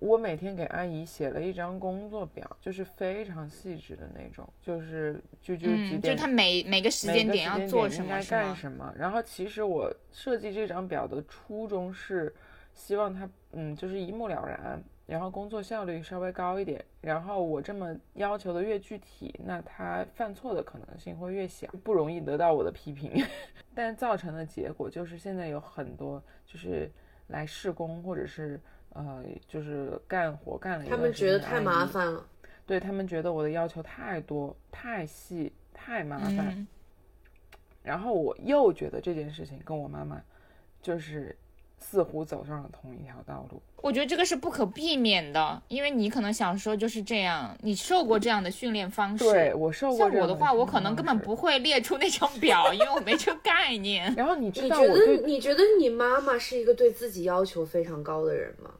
[0.03, 8.27] 我每天给阿姨写了一张工作表，就是非常细致的那种，就是就就几嗯，就是他每每个时间点要做什么应该么？
[8.29, 8.93] 干什么。
[8.99, 12.35] 然后其实我设计这张表的初衷是
[12.75, 16.85] 希望它嗯就是一目了然，然后工作效率稍微高一点。
[17.01, 23.25] 然后我这么要求的越具体，那他犯错的可能性会越小，不容易得到我的批评。
[23.73, 26.91] 但造成的结果就是现在有很多就是
[27.29, 28.61] 来试工或者是
[28.95, 32.27] 呃就是干活干了一他们段时觉得太麻烦了。
[32.65, 36.67] 对他们觉得我的要求太多、太细、太麻烦，嗯，
[37.83, 40.23] 然后我又觉得这件事情跟我妈妈
[40.81, 41.37] 就是
[41.83, 43.61] 似乎走上了同一条道路。
[43.79, 49.25] 我觉得这个是不可避免的，因为你可能小时候就是这样，你受过这样的训练方式。
[49.25, 51.13] 对我受过像我的话，我可能根本。
[51.23, 54.13] 不会列出那张表，因为我没这个概念。
[54.17, 58.71] 然后你知你觉得道你觉得你妈妈是一个对自己要求非常高的人吗？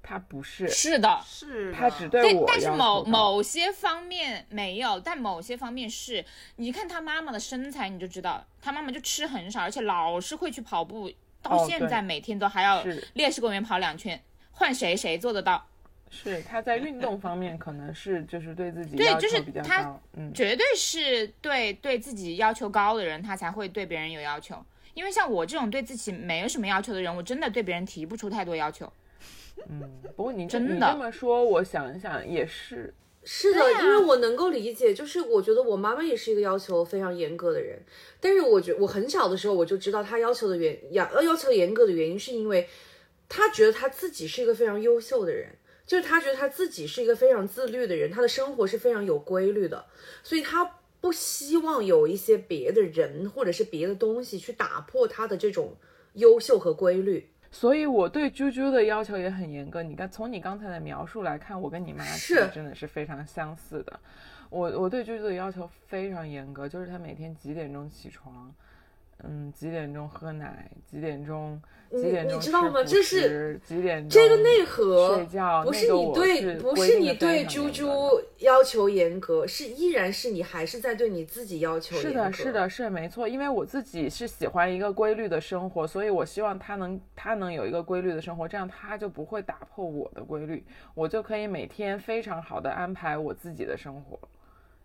[0.00, 6.22] 她不是，是的，是他的对，只对我但是某某些方面没有，但某些方面是。
[6.56, 11.10] 你看他妈妈的身材，你就知道，他妈妈就吃很少，而且老是会去跑步，
[11.44, 15.64] 到现在每天都还要烈士公园跑两圈，换谁谁做得到？
[16.10, 24.64] 是他在运动方面可能是就是对自己对就是他，嗯，绝对是对对自己要求高的人，他才会对别人有要求。
[24.94, 28.92] 因为像我这种对自己没有什么要求的人，我真的对别人提不出太多要求。
[29.68, 29.90] 嗯。
[30.14, 33.82] 不过你你真的这么说，我想一想也是，是的，啊。
[33.82, 37.82] 因为我能够理解，就是我觉得我妈妈也是一个要求非常严格的人，
[38.20, 42.68] 但是我觉我很小的时候我就知道她要求的原要要要求严格的原因，是因为
[43.28, 45.48] 她觉得她自己是一个非常优秀的人，
[45.86, 49.86] 就是她觉得她自己是一个非常自律的人，她的生活是非常有规律的，
[50.22, 55.76] 所以她不希望有一些别的人或者是别的东西去打破她的这种
[56.14, 57.28] 优秀和规律。
[57.54, 59.80] 所以我对啾啾的要求也很严格。
[59.80, 64.00] 你看，从你刚才的描述来看，我跟你妈其是实真的是非常相似的。
[64.50, 68.52] 我我对啾啾的要求非常严格，就是她每天几点钟起床，
[69.22, 82.10] 嗯，几点钟喝奶，几点钟几点钟你知道吗这是食几点钟这个内核睡觉，不是你对，是不是你对啾非常严格的啾要求严格，是依然是你还是在对你自己要求严格。
[82.10, 83.26] 是的，是的，是没错。
[83.26, 94.18] 因为我自己是喜欢一个规律的生活，所以我希望他能他能有一个规律的生活，这样他就不会打破我的规律，我就可以每天非常好的安排我自己的生活。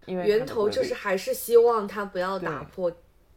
[0.05, 2.91] 因为源头就是还是希望他不要打破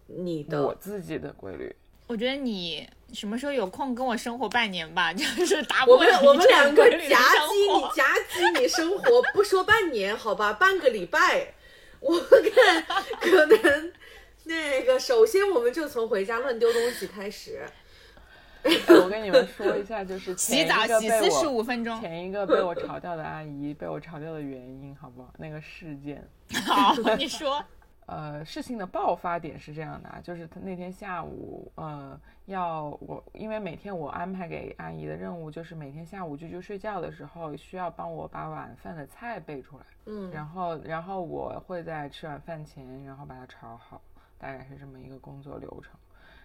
[0.06, 0.62] 你的。
[0.62, 1.74] 我自己的规律。
[2.08, 11.54] 我觉得你什么时候有空跟我生活半年吧， 就是打破我们我们两个夹击你夹击你生活，不说半年好吧， 半个礼拜，
[12.00, 12.84] 我看
[13.18, 13.92] 可能
[14.44, 17.62] 那个，首先我们就从回家乱丢东西开始。
[18.64, 21.98] 我跟你们说一下，就是 洗澡洗四十五分钟。
[22.00, 25.32] 前一个被我嘲掉的阿姨被我嘲掉的原因，好不好？
[25.38, 26.28] 那个事件，
[26.66, 27.64] 好，你说。
[28.06, 44.00] 呃，事情的爆发点是这样的啊，就是他那天下午，呃，要我，因为每天我安排给阿姨的任务就是每天下午啾啾睡觉的时候，需要帮我把晚饭的菜备出来，嗯，然后，然后我会在吃晚饭前，然后把它炒好，
[44.36, 45.94] 大概是这么一个工作流程。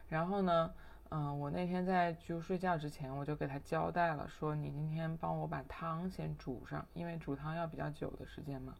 [0.08, 0.72] 然后呢，
[1.10, 8.76] 嗯、我那天在就睡觉之前，我就给他交代了，说你今天帮我把汤先煮上，因为煮汤要比较久的时间嘛。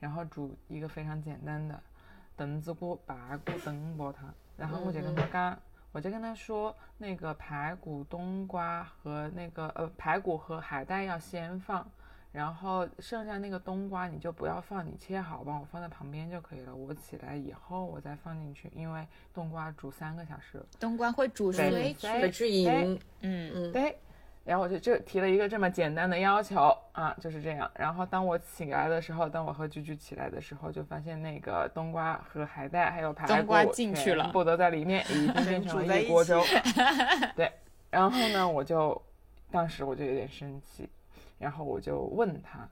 [0.00, 1.80] 然后煮一个非常简单的
[2.38, 3.14] 灯子锅白
[3.44, 4.32] 骨炖煲汤。
[4.56, 5.58] 然后我就跟他讲，
[5.92, 11.86] 我就跟他说，那个排骨、冬瓜和那个呃排骨和海带要先放。
[12.30, 16.76] 然后剩下那个冬瓜你就不要放，你切好帮我放在旁边就可以了。
[16.76, 20.62] 我起来以后我再放进去，因为冬瓜煮三个小时。
[20.78, 23.98] 冬瓜会煮对水对被质疑，嗯，嗯，对，
[24.48, 27.70] 然后我就就提了一个这么简单的要求啊，就是这样。
[27.74, 36.42] 然后当我醒来的时候，当我和居居起来的时候，就发现那个冬瓜和海带还有排骨冬瓜进去了全部都在里面，已经变成了一 锅粥。
[37.36, 37.52] 对，
[37.90, 38.98] 然后呢，我就
[39.50, 40.88] 当时我就有点生气，
[41.36, 42.66] 然后我就问他，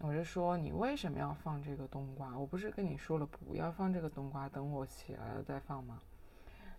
[0.00, 2.36] 我就说你为什么要放这个冬瓜？
[2.36, 5.98] 我不是跟你说了不要放这个冬瓜，等我起来了再放吗？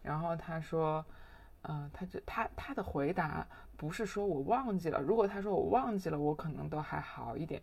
[0.03, 1.03] 然后他说，
[1.67, 3.45] 嗯、他这他他的回答
[3.75, 7.61] 不是说我忘记了，如果他说我忘记了，我可能都还好一点，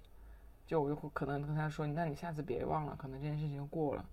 [0.66, 4.04] 就我就可能跟他说，那你下次别忘了，可能这件事情过了。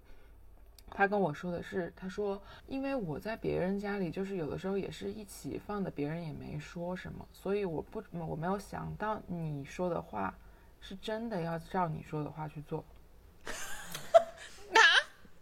[0.93, 10.33] 他跟我说的是，他说，因为我在别人家里，就是有的时候也是一起放的，别人也没说什么，所以我不我没有想到你说的话
[10.81, 12.83] 是真的要照你说的话去做。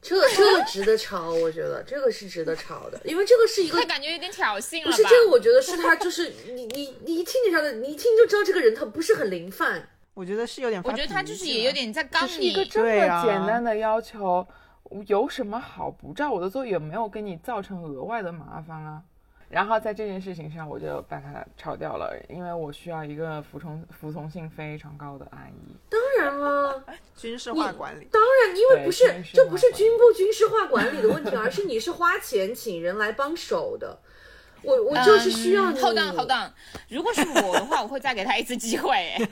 [0.02, 4.86] 这个这个值得吵，我觉得这个是值得吵的，因为这个是一个他感觉有点挑衅了？
[4.86, 9.90] 不是这个，我觉得是他就是你你你一听就知道，你一听就知道这个人他不是很灵泛。
[10.14, 12.70] 我觉得是有点我觉得他就是也有点在刚你是一个你。
[12.70, 14.46] 这么简单的要求，
[15.08, 16.66] 有什么好不照我的做？
[16.66, 19.02] 也没有给你造成额外的麻烦啊。
[19.50, 25.76] 然后在这件事情上，我就把他炒掉了，因为我需要一个服从服从性非常高的阿姨。
[25.90, 26.84] 当然了，
[27.16, 28.08] 军事化管理。
[28.12, 34.00] 当然，因为不是这不是军部军事化管理的问题，而是你是花钱请人来帮手的。
[34.64, 35.80] 我我就是需要你。
[35.80, 36.52] 后档后档，
[36.90, 38.90] 如果是我的话，我会再给他一次机会。
[39.16, 39.30] 哎，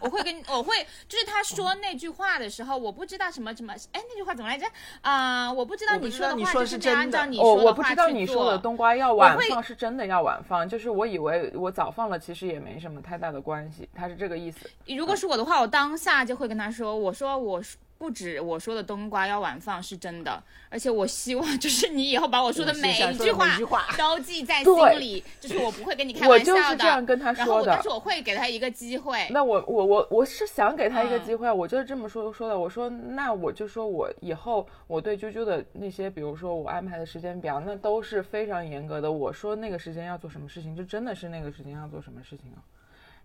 [0.00, 4.66] 我会跟我会就是他说那句话的时候，我不知道什么什么，哎，那句话怎么来着？
[5.02, 8.58] 啊、我不知道我不你说的话，知道你说就是是得按真的哦，照你说的我不知道话去你说的。
[8.58, 14.70] 冬瓜要晚会放是真的要晚放，就是我以为我早放了，其实也没什么太大的关系，他是这个意思。
[14.86, 17.62] 如果是我的话，我当下就会跟他说，我说我
[18.00, 26.62] 不止我说的冬瓜要晚放是真的，而且我希望 就是你以后把我说的每一句话都记在心里，就是我不会跟你开我玩笑的。
[26.62, 29.28] 就是这样跟他说的然后但是我会给他一个机会。
[29.28, 32.58] 那我我我我是想给他一个嗯机会，我就是这么说说的。
[32.58, 39.12] 我说那我就说我以后我对啾啾的那些，比如说我安排的时间表，那都是非常严格的。
[39.12, 42.64] 我说那个时间要做什么事情，就真的是那个时间要做什么事情啊。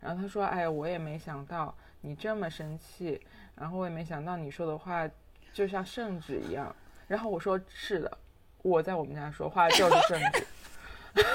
[0.01, 3.19] 然后他说：“哎呀，我也没想到你这么生气，
[3.55, 5.09] 然后我也没想到你说的话
[5.53, 6.73] 就像圣旨一样。”
[7.07, 8.17] 然后我说：“是的，
[8.61, 10.45] 我在我们家说话就是圣旨。”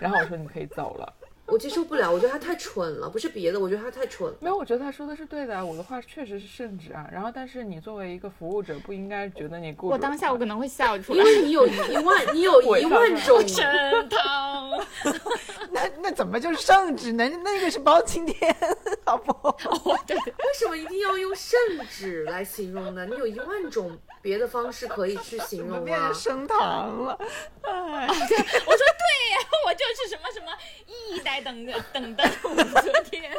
[0.00, 1.14] 然后我说：“你可以走了。”
[1.50, 4.36] 我接受不了，我觉得他太蠢了，不是别的，我觉得他太蠢了。
[4.40, 7.08] 没有，我觉得他说的是对的啊，我的话确实是圣旨啊。
[7.12, 11.18] 然后，但是你作为一个服务者，不应该觉得你过我当下我可能会笑出来。
[11.18, 14.78] 因为你有一万，你有一万种 神汤，
[15.72, 17.28] 那那怎么就是圣旨呢？
[17.42, 18.54] 那个是包青天，
[19.04, 19.56] 好不好？
[20.06, 21.58] 对，为什么一定要用圣
[21.90, 23.04] 旨来形容呢？
[23.06, 26.14] 你有一万种别的方式可以去形容啊变成。
[26.14, 26.58] 升堂
[27.04, 27.18] 了？
[27.62, 30.46] 哎， 我说对呀， 我就是什么什么
[30.86, 33.32] 一代等的等的武则天。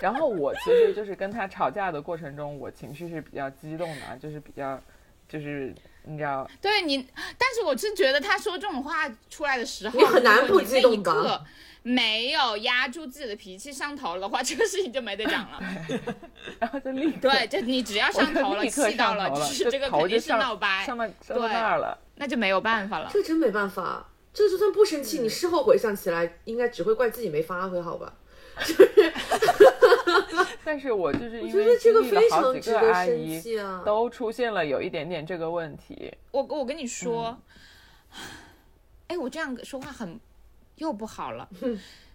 [0.00, 4.78] 然后我其实就是跟他吵架的过程中，我情绪是比较激动的啊，就是比较，
[5.28, 7.06] 就是你知道，对你，
[7.38, 11.44] 但是我是觉得他说这种话出来的时候，你很难不激动吧那一刻
[11.82, 15.60] 没有压住自己的脾气上头的话，这个事情就没得讲了。
[16.58, 21.98] 然后就立刻，对，就你只要上头了，气到了，就，是这个肯定是闹掰，上到上到对那儿了。
[22.16, 23.10] 那就没有办法了。
[23.12, 28.14] 这真没办法，这就算不生气，你事后回想起来，应该只会怪自己没发挥好吧？
[30.64, 33.82] 但是我就是因为经这个非历了好几个阿生姨，气啊。
[33.84, 36.12] 都出现了有一点点这个问题。
[36.30, 37.38] 我我跟你说，
[39.08, 40.18] 哎，我这样说话很
[40.76, 41.48] 又不好了，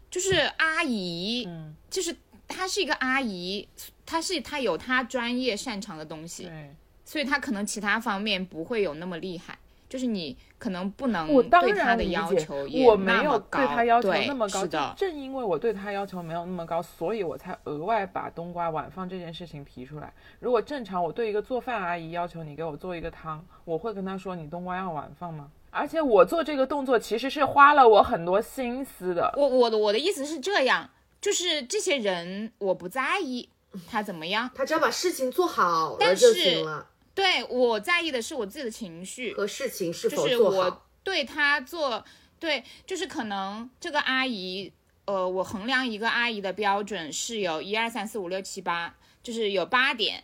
[0.10, 2.16] 就是阿姨，嗯，就是
[2.48, 3.68] 她是一个阿姨，
[4.06, 6.76] 她是她有她专业擅长的东西，对，
[7.06, 9.58] 所以她可能其他方面不会有那么厉害。
[9.88, 20.14] 就是你可能不能我当对他的然理解要求，也我没有对他要求那么高，就是的，正因为我对他要求没有那么高，所以我才额外把冬瓜晚放这件事情提出来。
[20.40, 25.50] 如果正常，我对一个做饭阿姨要求你给我做一个汤，我会跟她说你冬瓜要晚放吗？
[25.72, 29.32] 而且我做这个动作其实是花了我很多心思的。
[29.38, 30.90] 我我的我的意思是这样，
[31.22, 33.48] 就是这些人我不在意
[33.88, 40.86] 他怎么样，他只要把事情做好了就但是行了，对我在意的是我自己的情绪，和事情是否就是我。
[41.02, 42.06] 对他做
[42.40, 44.72] 对，就是可能这个阿姨，
[45.06, 50.24] 呃，我衡量一个阿姨的标准是有一二三四五六七八，就是有八点，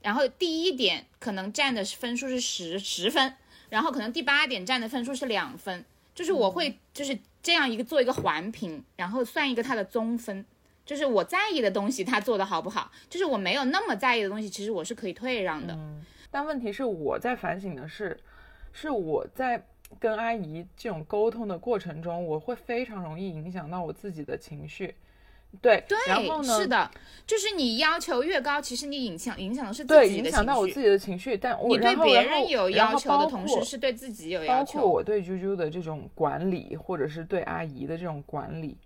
[0.00, 3.34] 然后第一点可能占的分数是十十分，
[3.68, 10.44] 然后可能第八点占的分数是两分，就是我会就是这样一个做一个环评，然后算一个它的综分。
[10.84, 12.90] 就是我在意的东西，他做的好不好？
[13.08, 15.78] 就是我没有那么在意的东西，其实我是可以退让的。
[16.32, 18.18] 但问题是我在反省的是，
[18.72, 19.62] 是我在
[20.00, 24.94] 跟阿姨这种沟通的过程中，我会非常容易影响到我自己的情绪。
[25.60, 26.58] 对，对，然后呢？
[26.58, 26.90] 是的，
[27.26, 30.22] 就是你要求越高，其实你影响影响的是自己的情绪。
[30.22, 34.78] 对，影响到我自己的情绪，但我你对别人有要求的同时，是对自己有要求。
[34.78, 38.78] 包括我对啾啾的这种管理，或者是对阿姨的这种管理，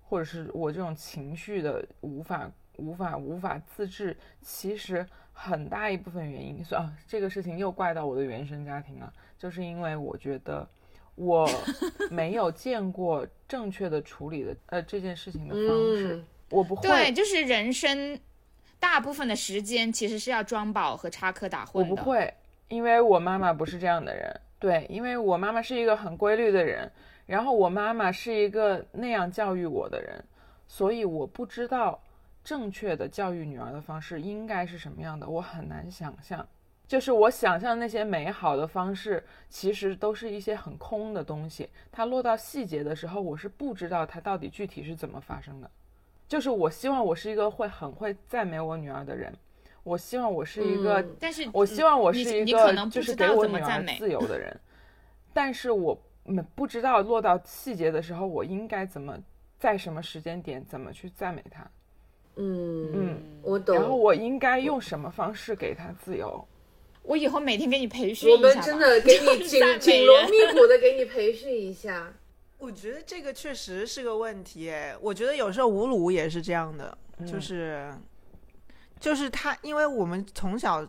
[0.00, 10.66] 或者是我这种情绪的无法无法无法自制，其实很大一部分原因是啊，这个事情又怪到我的原生家庭了，就是因为我觉得
[11.14, 11.48] 我
[12.10, 15.62] 没有见过正确的处理的呃这件事情的方
[15.96, 18.18] 式，嗯，我不会对，就是人生
[18.78, 21.88] 大部分的时间其实是要装饱和插科打诨的。
[21.88, 22.32] 不会，
[22.68, 24.40] 因为我妈妈不是这样的人。
[24.58, 26.90] 对，因为我妈妈是一个很规律的人，
[27.26, 30.24] 然后我妈妈是一个那样教育我的人，
[30.66, 32.02] 所以我不知道
[32.46, 36.46] 正确的教育女儿的方式应该是什么样的，我很难想象。
[36.86, 41.68] 就是我想象那些美好的方式，其实都是一些很空的东西。
[41.90, 45.68] 它落到细节的时候，我是不知道它到底具体是怎么发生的。
[46.28, 49.34] 就是我希望我是一个会很会赞美我女儿的人，
[49.82, 53.84] 我希望我是一个嗯但是我希望我是一个就是给我女儿。
[53.98, 54.56] 自由的人，
[55.34, 59.18] 但是我没不知道落到细节的时候，我应该怎么
[59.58, 61.68] 在什么时间点怎么去赞美她，
[62.36, 63.74] 嗯嗯，我懂。
[63.74, 66.46] 然后我应该用什么方式给他自由。
[67.02, 68.54] 我以后每天给你培训我一下吧。
[68.54, 72.12] 们真的给你紧紧锣密鼓的给你培训一下。
[72.58, 74.96] 我觉得这个确实是个问题诶。
[75.00, 77.94] 我觉得有时候吴鲁也是这样的，嗯就是
[78.98, 80.86] 就是他，因为我们从小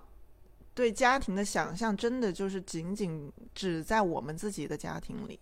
[0.74, 5.40] 对家庭的想象，真的就是仅仅只在我们自己的家庭里。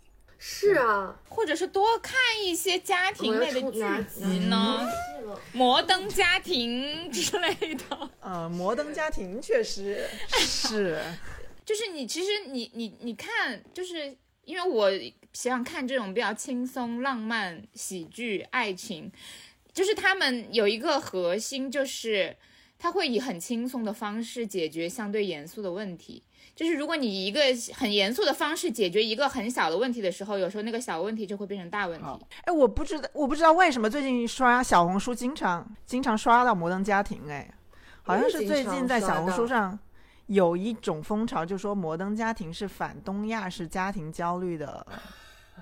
[0.47, 4.87] 是啊，或者是多看一些家庭类的剧集呢，
[5.51, 8.09] 《摩登家庭》之类的。
[8.19, 11.01] 呃，摩登家庭确实是，
[11.65, 14.91] 就是你其实你你你看，就是因为我
[15.33, 19.11] 喜欢看这种比较轻松、浪漫、喜剧、爱情，
[19.73, 22.37] 就是他们有一个核心，就是
[22.77, 26.21] 他会以很轻松的方式解决相对严肃的问题。
[26.55, 27.41] 就是如果你以一个
[27.73, 32.17] 很严肃的方式解决一个很小的问题的时候，有时候那个小问题就会变成大问题好。
[32.45, 37.53] 哎，我不知道，我不知道为什么最近刷小红书经常经常刷到摩登家庭，哎，
[38.03, 39.77] 好像是最近在小红书上
[40.27, 44.87] 有一种风潮，就说摩登家庭是反东亚式家庭焦虑的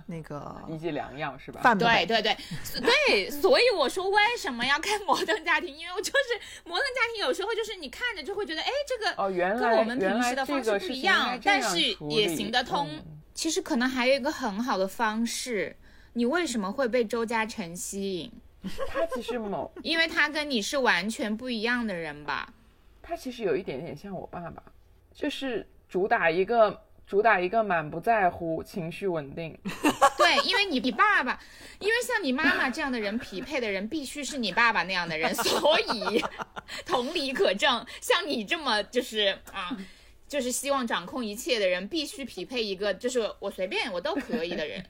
[0.07, 1.61] 那个一剂良药是吧？
[1.63, 1.87] 范本。
[1.87, 2.37] 对对对
[2.81, 5.73] 对，所以我说为什么要看《摩登家庭》？
[5.77, 11.79] 因为我就是《摩登家庭》，有时候就是你看着就会觉得，哎，这个哦，原来跟我们平时的方式不一样但是
[12.09, 15.75] 也行得通嗯其实可能还有一个很好的方式。
[16.13, 18.31] 你为什么会被周嘉诚吸引？
[18.87, 22.53] 他其实某 因为他跟你是完全不一样的人吧？
[23.01, 24.61] 他其实有一点点像我爸爸，
[25.11, 29.57] 就是主打一个主打一个满不在乎，情绪稳定。
[30.17, 31.39] 对，因为你你爸爸，
[31.79, 36.23] 因为像你妈妈这样的人匹配的人，必须是你爸爸那样的人，所以
[36.85, 39.77] 同理可证，像你这么就是啊。
[40.25, 44.83] 就是希望掌控一切的人，必须匹配一个就是我随便我都可以的人，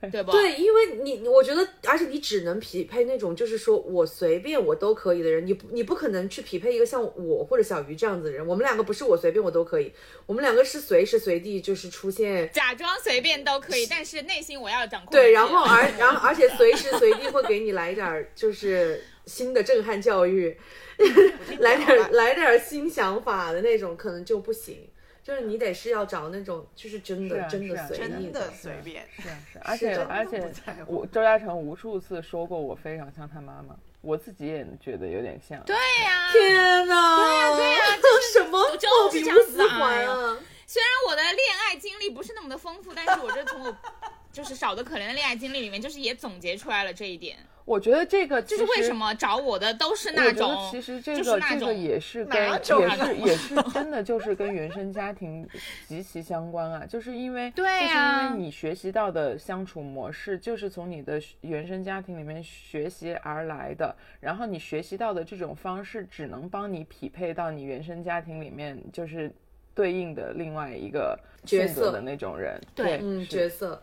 [0.00, 0.32] 对吧？
[0.32, 8.46] 对，因为你，我觉得，而且你只能匹配那种，就是说我随便我都可以的人，你不，你不可能去匹配一个像我或者小鱼这样子的人。
[8.46, 9.92] 我们两个不是我随便我都可以，
[10.26, 15.12] 我们两个是随时随地就是出现，假装随便都可以，但是内心我要掌控。
[15.12, 20.56] 对，然后而 然后而且随时随地会给你来点儿就是新的震撼教育，
[21.58, 24.88] 来点儿来点儿新想法的那种，可能就不行。
[25.26, 29.04] 就是你得是要找那种，就是真的、是啊真的随意真的随便。
[29.18, 35.60] 是啊是啊，而且而且在我周嘉诚无数次说过我非常像他妈妈，我自己也觉得有点像。
[35.64, 37.16] 对呀、天哪！
[37.16, 40.38] 对呀对呀这什么我就莫是这比乌斯样子啊环啊！
[40.66, 43.76] 虽然我的恋爱经历不是那么的丰富，但是我这从我
[44.32, 55.48] 就是少的可怜的恋爱经历里面，就是也总结出来了这一点，我觉得这个就是为什么找我的都是那种，其实这个这个也是跟也是也是真的就是跟原生家庭
[55.86, 69.32] 极其相关啊，就是因为对就是因啊为你学习到的相处模式就是从你的原生家庭里面学习而来的，然后你学习到的这种方式只能帮你匹配到你原生家庭里面就是
[69.76, 73.80] 对应的另外一个角色的那种人，对嗯，角色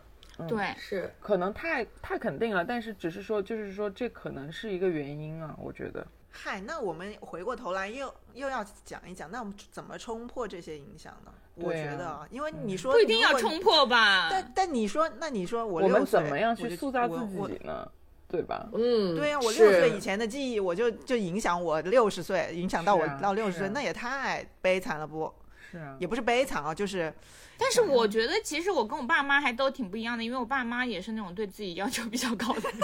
[0.48, 0.74] 对。
[0.76, 6.04] 是可能太太肯定了，但是只是说，就是说，这可能是一个原因啊，我觉得。
[6.30, 11.30] 嗨，那我们回过头来又又要讲一讲，那我们怎么冲破这些影响呢？
[11.54, 14.26] 我觉得啊，因为你说不一定要冲破吧？
[14.28, 17.88] 但但你说，那你说我我们怎么样去塑造自己呢？
[18.26, 18.68] 对吧？
[18.74, 25.32] 嗯，对呀、我是六岁以前的记忆，我就就影响我六十岁，影响到我到六十岁，啊那也太悲惨了不？
[25.74, 27.12] 是啊，也不是悲惨啊，就是
[27.58, 32.80] 但是我觉得其实我跟我爸妈还都挺不一样的，因为我爸妈也是那种对自己要求比较高的人。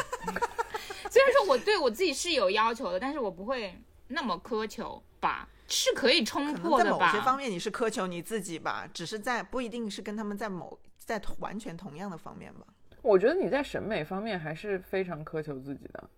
[1.11, 7.36] 虽然说我对我自己是有要求的，但是我不会那么苛求吧，是可以冲破的在某些方？
[7.36, 12.66] 面你是苛求你自己吧，只是在不一定是跟他们在某在完全同样的方面吧。
[13.03, 16.09] 我觉得你在审美方面还是非常苛求自己的。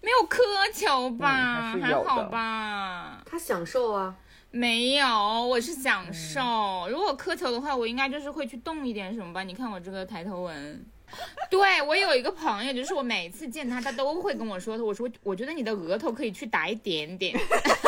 [0.00, 0.40] 没有苛
[0.74, 1.74] 求吧？
[1.76, 3.22] 嗯还好吧？
[3.24, 4.16] 他享受啊，
[4.50, 5.06] 没有，
[5.46, 6.88] 我是享受。
[6.90, 9.42] 如果苛求的话，我应该就是会去动一点什么吧。
[9.42, 10.84] 你看我这个抬头纹。
[11.50, 17.36] 对我有一个朋友，就是我每次见他，他都会跟我说，我说我觉得你的额头可以去打一点点，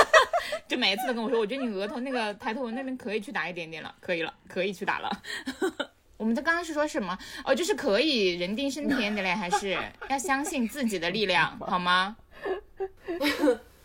[0.67, 5.23] 就每一次都跟我说，我觉得你额头那个抬头纹那边可以去打一点点了，可以了，可以去打了。
[6.19, 7.17] 我们在刚刚是说什么？
[7.45, 12.17] 哦，就是可以人定胜天的嘞，还是要相信自己的力量，好吗？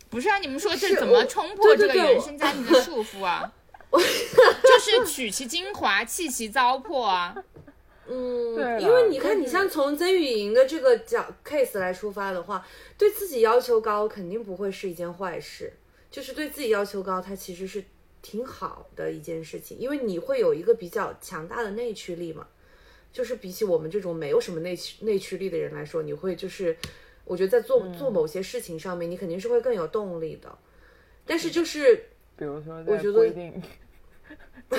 [0.09, 3.51] 不是啊，你们说这是怎么冲破这个原生家庭的束缚啊？
[3.91, 7.35] 就是取其精华，弃其糟粕啊！
[8.09, 12.65] 嗯，对因为你看，你像从曾雨莹的这个角 case 来出发的话，
[12.97, 15.73] 对自己要求高肯定不会是一件坏事，
[16.11, 17.83] 就是对自己要求高，它其实是
[18.21, 22.47] 挺好的一件事情，因为你会有一个比较强大的内驱力嘛，
[23.13, 26.77] 就是比起我们这种没有什么内驱内驱力的人来说，你会就是，
[27.27, 30.57] 我觉得在做、做某些事情上面，你肯定是会更有动力的，
[31.25, 31.95] 但是就是
[32.37, 33.61] 比如说我觉得规定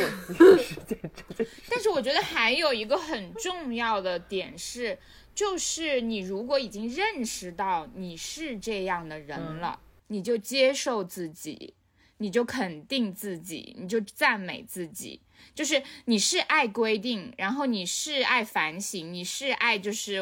[1.71, 4.99] 但是我觉得还有一个很重要的点是，
[5.35, 11.75] 就是你如果已经认识到你是这样的人了，你就接受自己，
[12.19, 15.21] 你就肯定自己，你就赞美自己。
[15.55, 20.21] 就是你是爱规定，然后你是爱反省，你是爱就是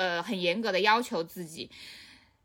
[0.00, 1.70] 呃很严格的要求自己。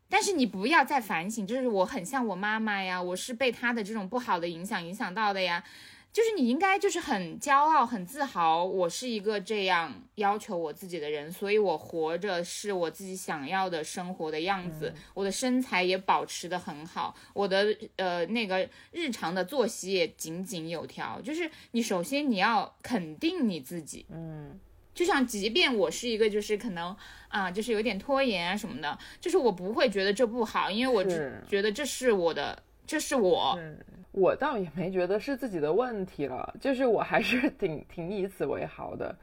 [0.08, 5.64] 但是你不要再反省，就是我很像我妈妈呀，我是被她的这种不好的影响影响到的呀。
[6.12, 21.20] 就是你应该就是很骄傲、很自豪，我是一个这样要求我自己的人，所以我活着是我自己想要的生活的样子，我的身材也保持的很好，我的呃那个日常的作息也井井有条。
[21.20, 24.58] 就是你首先你要肯定你自己，嗯，
[24.96, 26.96] 就像即便我是一个就是可能
[27.28, 33.78] 啊、就是有点拖延啊什么的，就是我不会觉得这不好，因为我只觉得这是我的，这是我，是
[34.12, 39.14] 我倒也没觉得是自己的问题了，就是我还是挺挺以此为豪的，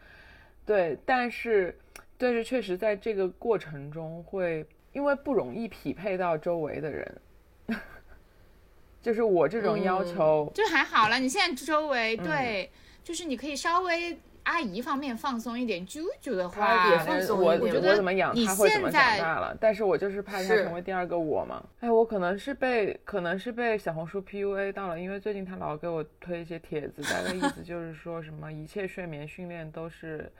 [0.63, 1.75] 对，但是
[2.15, 7.21] 但是确实在这个过程中会因为不容易匹配到周围的人，
[9.01, 11.17] 就是我这种要嗯求，就还好了。
[11.17, 12.23] 你现在周围嗯。
[12.23, 12.71] 对，
[13.03, 21.63] 就是你可以稍微阿姨方面放松一点，啾啾的他话我放松一点我觉得我怎么养他会怎么现在长大了，但是我就是怕他成为第二个我嘛。
[21.79, 30.31] 哎，我可能是被可能是被小红书 PUA 到了，因为最近他老给我推一些帖子，大概意思就是说什么一切睡眠训练都是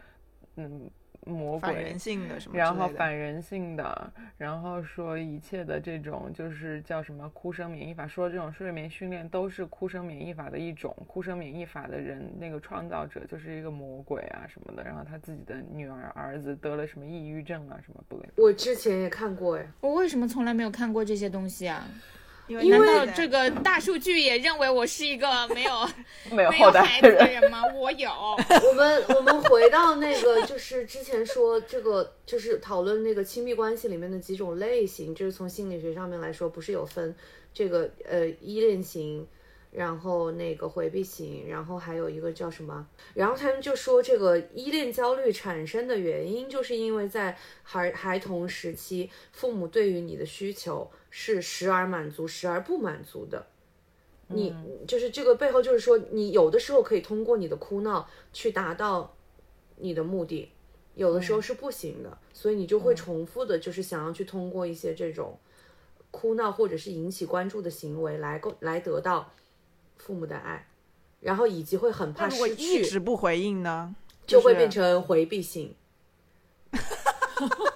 [0.58, 0.90] 嗯
[1.26, 2.00] 魔鬼反人。
[2.04, 18.28] 性的什么的，然后反人性的，然后说一切的这种就是叫什么哭声免疫法，说这种睡眠训练都是哭声免疫法的一种，哭声免疫法的人那个创造者就是一个魔鬼啊什么的，然后他自己的女儿儿子得了什么抑郁症啊什么不类。
[18.36, 21.86] 我之前也看过哎，我为什么从来没有看过这些东西啊？
[22.62, 25.90] 因为难道这个大数据也认为我是一个没有
[26.32, 27.62] 没有孩的子的人，人吗？
[27.76, 28.10] 我有。
[28.10, 37.16] 我们我们回到那个，就是之前说这个，就是讨论那个亲密关系里面的几种类型，就是从心理学上面来说，不是有分
[37.54, 39.28] 这个呃依恋型、
[39.72, 42.88] 然后那个回避型，然后还有一个叫什么？
[43.14, 53.46] 然后他们就说这个依恋焦虑产生的原因，就是因为在孩孩童时期，父母对于你的需求是时而满足，时而不满足的。
[54.30, 54.52] 你
[54.88, 59.16] 就是这个背后，就是说你有的时候可以通过你的哭闹去达到
[59.78, 60.52] 你的目的，
[60.96, 65.38] 有的时候是不行的，所以你就会重复的，就是想要去通过一些这种
[66.10, 69.32] 哭闹或者是引起关注的行为来够来得到
[69.98, 70.68] 父母的爱，
[71.20, 73.96] 然后以及会很怕失一直去，不回应呢？
[74.26, 75.76] 就是会变成回避型。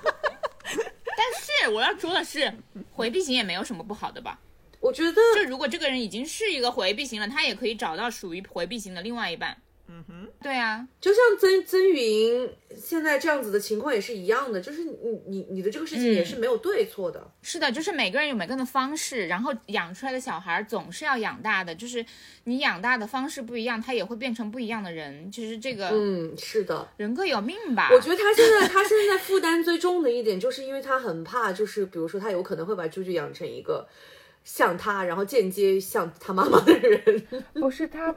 [1.68, 2.53] 我要说的是，
[2.91, 4.39] 回避型也没有什么不好的吧？
[4.80, 9.57] 我觉得就如果这个人已经是一个回避型了，他也可以找到属于回避型的另外一半。
[9.90, 14.94] 嗯哼，对啊，就像曾曾云现在这样子的情况也是一样的，就是你
[15.28, 17.32] 你你的这个事情也是没有对错的。
[17.42, 22.06] 是的，就是每个人有每个人的方式，然后养出来的小孩总是要养大的，就是
[22.44, 25.32] 你养大的方式不一样，他也会变成不一样的人。
[25.32, 26.88] 其实这个嗯，是的。
[26.98, 27.90] 人各有命吧。
[27.94, 33.88] 我觉得他现在他现在负担最重的一点，就是因为他很怕，就是比如说他有可能会把猪猪养成一个
[34.44, 37.28] 像他，然后间接像他妈妈的人。
[37.56, 38.14] 不是他，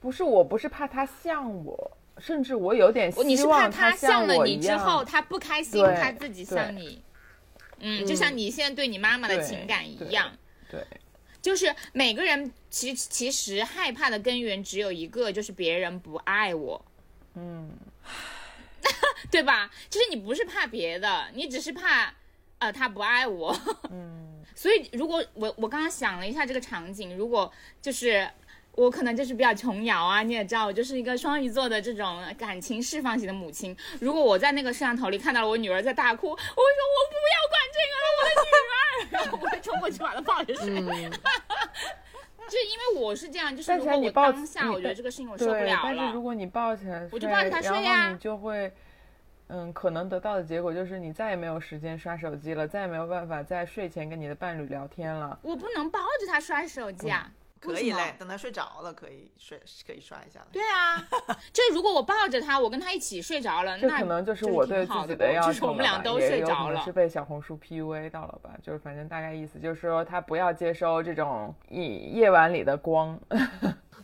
[0.00, 4.60] 不是我，不是怕他像我，甚至我有点你是怕希望他像了你。
[4.60, 7.02] 之后，他不开心，他自己像你。
[7.80, 10.30] 嗯，就像你现在对你妈妈的情感一对样。
[10.70, 10.84] 对，
[11.42, 16.84] 就是每个人其其实害怕的根源只有一个，就是别人不爱我，
[17.34, 17.70] 嗯，
[19.30, 19.70] 对吧？
[19.90, 22.14] 就是你不是怕别的，你只是怕
[22.58, 23.56] 呃他不爱我。
[23.90, 28.28] 嗯， 所以如果我我刚刚想了一下这个场景，如果就是。
[28.78, 33.76] 我可能就是比较琼瑶啊，你也知道，我就是一个双鱼座的这种感情释放型的母亲。
[34.00, 36.54] 如果我在那个摄像头里看到了我女儿在大哭，我会说
[36.94, 38.78] 我不要管这个了，我的女儿，
[39.10, 40.78] 然后我会冲过去把她抱着睡。
[40.78, 41.10] 嗯，
[42.48, 48.72] 就因为我是这样，就是但如果你抱当下我觉得这个事情我受不了，了但是如，果你抱起来，我就抱着她睡然呀后你就会，
[49.48, 55.36] 嗯，可能得到的结果就是你再也没有时间刷手机了，再也没有办法在睡前跟你的伴侣聊天了。
[55.42, 57.28] 我不能抱着他刷手机啊。
[57.60, 60.46] 可以嘞，等他睡着了，可以睡，可以刷一下嘞。
[60.52, 61.08] 对啊，
[61.52, 66.92] 就如果我抱着他，我跟他一起睡着了，那可能就是我对自己要的就是求，我们俩都睡着了可能是。
[66.92, 68.50] 被小红书 PUA 到了吧？
[68.62, 73.18] 就是反正大概意思就是说他不要接收这种夜夜晚里的光。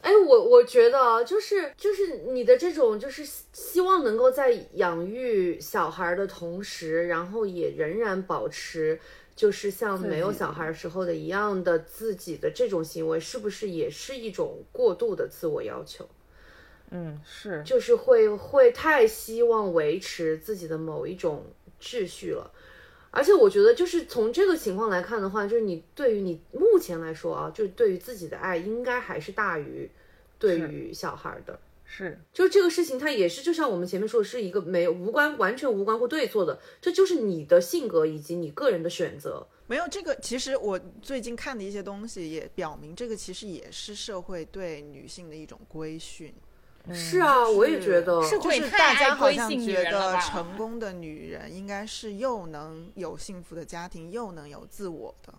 [0.00, 9.00] 哎，我我觉得啊，就是就是你的这种，就是希希望能够在养育小孩的同时，然后也仍然保持，
[9.36, 16.08] 就是像没有小孩时候的一样的自己的这种行为，是不是也是一种过度的自我要求？
[16.90, 21.44] 嗯，是，就是会会太希望维持自己的某一种
[21.80, 22.50] 秩序了。
[23.10, 29.90] 而且我觉得，就是从这个情况来看的话，就是你对于你目前来说啊，就是对于自己的爱，应该还是大于
[30.38, 31.58] 对于小孩的。
[31.96, 39.46] 是，就这个事情，它也是就像我们前面说的，是一个没有无关、完全无关或对错的，这就是你的性格以及你个人的选择。
[39.68, 46.34] 没有这个，其实我最近看的一些东西也表明，这个其实也是社会对女性的一种规训。
[46.92, 55.32] 是啊，我也觉得，是就是大家好规训女像觉得成功的女人应该是又能有幸福的家庭，又能有自我的，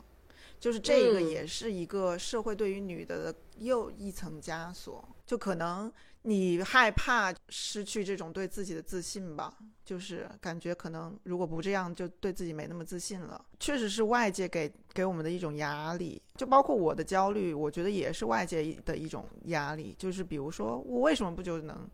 [0.58, 5.04] 就是这个嗯也是一个社会对于女的的又一层枷锁。
[5.28, 5.92] 就可能
[6.28, 13.40] 你害怕失去这种对自己的自信吧，就是感觉可能如果不这样，就对自己没那么自信了。
[13.60, 19.96] 确实是外界给给我们的一种压力，就包括我的焦虑，我觉得也是外界的一种压力。
[20.00, 21.88] 就是比如说，我为什么不就能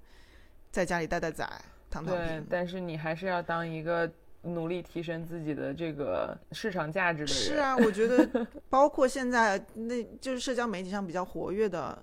[0.72, 1.46] 在家里带带崽、
[1.90, 2.48] 躺躺对平，？
[2.50, 4.10] 但是你还是要当一个
[4.44, 7.36] 努力提升自己的这个市场价值的人。
[7.36, 12.02] 是啊，我觉得 包括现在那就是社交媒体上比较活跃的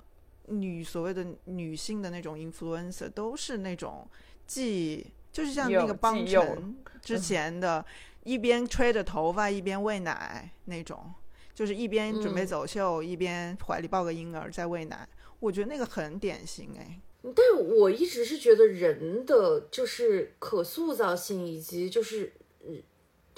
[0.49, 4.09] 女所谓的女性的那种 influencer，都是那种
[4.47, 7.85] 既就是像那个帮衬之前的，
[8.25, 11.13] 一边吹着头发一边喂奶那种，
[11.55, 15.09] 就是一边准备嗯走秀、一边怀里抱个婴儿在喂奶，
[15.41, 17.01] 我觉得那个很典型哎。
[17.35, 22.33] 但我一直是觉得人的就是可塑造性，以及就是，
[22.67, 22.83] 嗯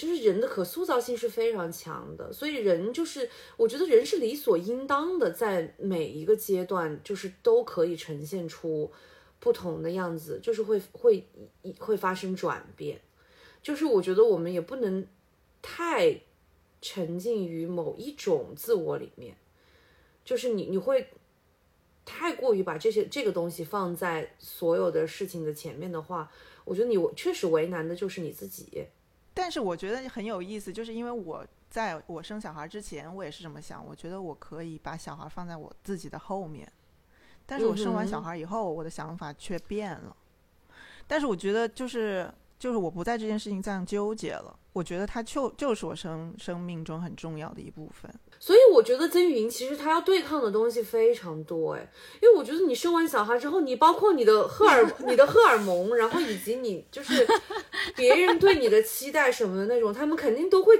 [0.00, 3.28] 就是人的可塑造性是非常强的，所以人就是，
[3.58, 8.90] 我觉得人是理所应当的，在每一个阶段就是都可以呈现出
[9.38, 11.28] 不同的样子，就是会会
[11.78, 12.98] 会发生转变，
[13.62, 15.06] 就是我觉得我们也不能
[15.60, 16.22] 太
[16.80, 19.36] 沉浸于某一种自我里面，
[20.24, 21.08] 就是你你会
[22.06, 26.32] 太过于把这些这个东西放在所有的事情的前面的话，
[26.64, 28.86] 我觉得你确实为难的就是你自己。
[29.40, 36.70] 但是我觉得很有意思，就是因为我在我生小孩之前，我也是这么想，我觉得我可以把小孩放在我自己的后面，
[37.46, 40.14] 但是我生完小孩以后，我的想法却变了。
[41.06, 42.30] 但是我觉得就是
[42.60, 48.14] 就是我不在这件事情上纠结了，我觉得它就就是我生生命中很重要的一部分。
[48.38, 51.90] 所以我觉得曾云其实她要对抗的东西非常多哎，
[52.20, 57.26] 因为我觉得你生完小孩之后，你包括你的荷尔、你的荷尔蒙，然后以及你就是
[57.96, 60.76] 别人对你的期待什么的那种，他们肯定都会，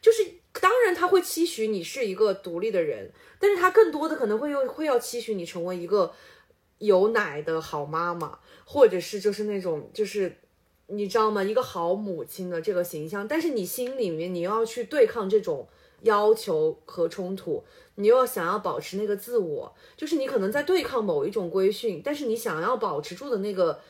[0.00, 0.24] 就是
[0.60, 6.12] 当然他会期许你是一个独立的人，但是他更多的可能会又会要期许你成为一个
[6.78, 10.38] 有奶的好妈妈，或者是就是那种就是。
[10.88, 11.42] 你知道吗？
[11.42, 15.66] 一个好母亲的这个形象，但是你心里面你又要去对抗这种
[16.02, 17.64] 要求和冲突，
[17.96, 23.80] 你又要想要保持那个自我，就是你可能在对抗某一种规训，但是你想要保持住的那个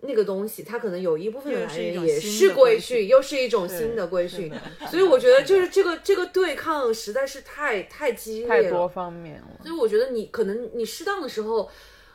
[0.00, 4.50] 那个东西，它可能有一部分的来源也是规训训，又是一种新的规训，
[4.90, 9.48] 所以我觉得就是这个这个对抗实在是太太激烈了，太多方面了。
[9.62, 11.70] 所以我觉得你可能你适当的时候，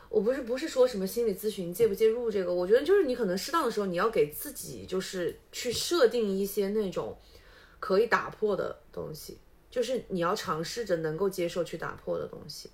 [0.08, 7.16] 我不是不是说什么心理咨询介不介入这个，我觉得就是你可能适当的时候，你要给自己就是去设定一些那种
[7.80, 9.38] 可以打破的东西，
[9.70, 12.70] 就是你要尝试着能够接受去打破的东西。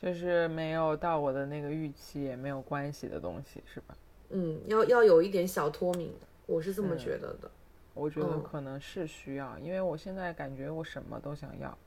[0.00, 3.96] 就是没有到我的那个预期也没有关系的东西，是吧？
[4.30, 6.12] 嗯，要要有一点小脱敏，
[6.46, 7.48] 我是这么觉得的。
[7.94, 11.78] 我觉得嗯可能是需要，因为我现在感觉我什么都想要，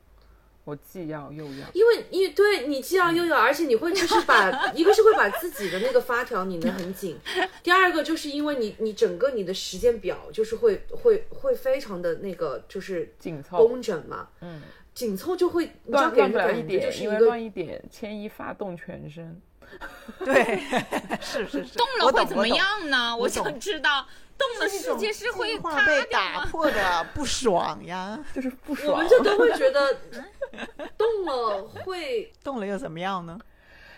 [0.66, 1.68] 我既要又要。
[1.74, 7.18] 因为因为对你既要又要，而且你会就是把 一个是会把自己的那个发条拧得很紧，
[7.64, 14.62] 第二个就是因为你你整个你的时间表就是会会会非常的那个就是紧凑，工整嘛，嗯，
[14.94, 19.42] 紧凑就会你知道乱给人乱一点，的感觉就是一个因为乱一点，牵一发动全身。
[20.24, 20.60] 对，
[21.20, 22.48] 是是是，动了会怎么？
[22.48, 23.16] 样呢？
[23.16, 24.06] 我我想知道，
[24.38, 26.46] 动了世界是会计划塌被打？
[26.46, 29.96] 破的不爽呀， 就是不爽我爽们，就都会觉得
[30.98, 33.40] 动了会动了又怎么样呢？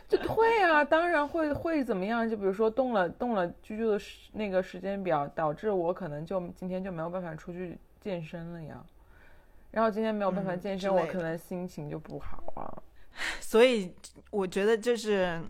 [0.07, 2.29] 就会啊，当然会会怎么样？
[2.29, 8.81] 就比如说动了动了居住的时那个时间表，导致我可能就今天就没有办法出去健身了呀。
[9.71, 12.71] 然后今天没有办法嗯健身，我可能心情就不好啊。
[13.41, 13.91] 所以
[14.31, 15.41] 我觉得就是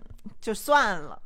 [0.41, 1.21] 就算了，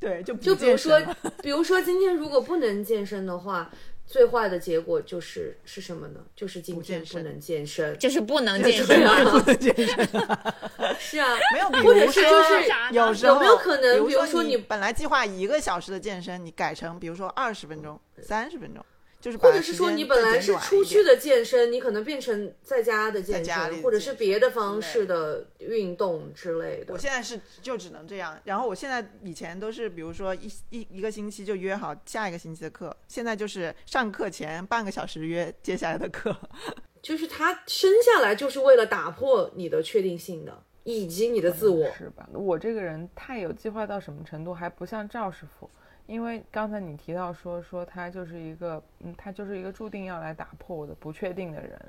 [0.00, 1.00] 对，就就比如说
[1.42, 3.70] 比如说今天如果不能健身的话，
[4.06, 6.20] 最坏的结果就是是什么呢？
[6.34, 7.98] 就是今不健身天不能健身。
[7.98, 9.86] 就是不能对健身
[10.98, 18.84] 是啊，没有，比或者是就是有时候有没有可能比如说你你本来计划一个小时的健身，你改成比如说二十分钟、三十分钟，
[19.20, 26.98] 就是或者是说你本来是出去的健身，你可能变成在家的健身，或者是别的方式的运动之类的我。
[26.98, 36.34] 现在是就只能这样，然后我现在以前都是比如说一一一个星期就约好下一个星期的课，现在就是上课前半个小时约接下来的课。
[37.02, 41.90] 就是他生下来就是为了打破你的确定性的，以及你的自我。
[41.92, 42.28] 是吧？
[42.32, 45.68] 我这个人太有计划到什么程度，还不像赵师傅。
[46.10, 51.80] 因为刚才你提到说说他就是一个，嗯，他就是一个注定要来打破我的不确定的人。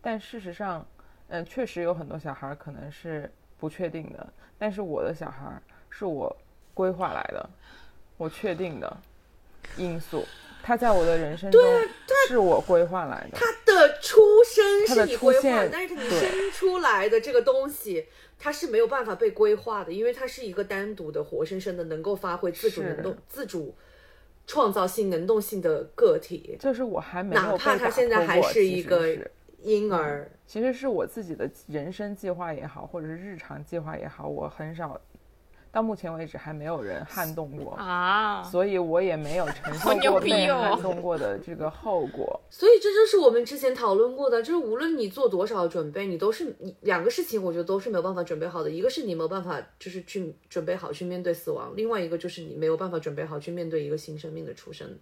[0.00, 0.84] 但事实上，
[1.28, 6.36] 嗯、确实有很多小孩可能是不确定的，但是我的小孩是我
[6.74, 7.48] 规划来的，
[8.16, 8.96] 我确定的
[9.76, 10.26] 因素。
[10.60, 11.60] 他在我的人生中
[12.26, 13.38] 是我规划来的。
[14.00, 18.06] 出生是你规划，但是你生出来的这个东西，
[18.38, 23.74] 它是没有办法被规划的，因为它是一个单独的、活生生的、能够发挥自主能动、自主
[24.46, 26.56] 创造性、能动性的个体。
[26.58, 29.16] 就是我还没有哪怕他现在还是一个
[29.62, 35.00] 婴儿，其实是我自己的人生计划也好，或者是日常计划也好，我很少，
[35.72, 42.38] 到目前为止还没有人撼动过，啊， 所以我也没有承受 好牛过被逼哦撼动过的这个后果。
[42.50, 48.70] 所以这就是我们之前讨论过的，就是无论你做多少准备，你都是你两个事情，我觉得都是没有办法准备好的。
[48.70, 54.98] 一个是你没有办法就是去准备好去面对死亡，另外一个就是你没有办法准备好去面对一个新生命的出生。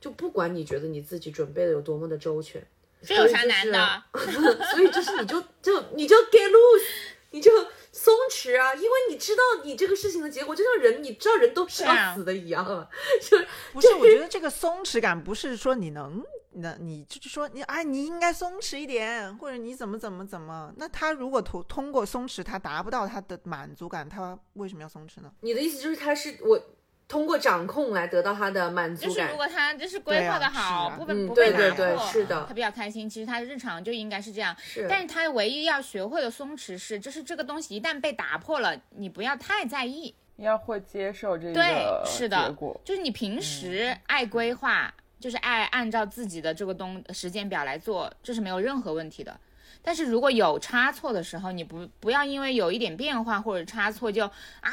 [0.00, 2.60] 就不管你觉得你自己准备的有多么的周全，
[3.02, 4.02] 这有啥难的？
[4.72, 7.50] 所以就是你就就你就 get loose，你就
[7.92, 12.88] 松弛啊，因为你知道你这个事情的结果，就像人你知道人都是要死的一样啊，
[13.20, 13.38] 就
[13.72, 20.72] 不是，我觉得这个松弛感不是说你能，那你就是说你哎，你应该松弛一点，或者你怎么怎么怎么。
[20.76, 25.30] 那他如果通通过松弛，他达不到他的满足感，他为什么要松弛呢？
[25.40, 26.58] 你的意思就是他是我
[27.08, 29.36] 通过掌控来得到他的满足感就是如。
[29.36, 33.08] 果他就是规划的好，不不被打对对对破是的他比较开心。
[33.08, 40.14] 其实他日常就应该是这样，是但是他唯一要学会的松弛是，就是这个东西一旦被打破了，你不要太在意。
[40.36, 49.36] 要会接受这对个是的结果，就是你嗯平时爱规划、就是爱按照自己的这个东时间表来做，这是没有任何问题的。
[49.82, 54.70] 但是如果有差错的时候，你不不要因为有一点变化或者差错就啊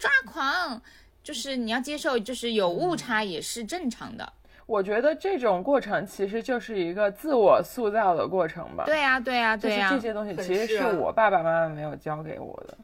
[0.00, 0.82] 抓狂，
[1.24, 4.32] 就是你要接受，就是有误差也是正常的。
[4.66, 8.84] 我觉得这种过程其实就是一个自我塑造的过程吧。
[8.84, 12.76] 对呀、对呀、就对呀、是这些东西其实是我爸爸妈妈没有教给我的，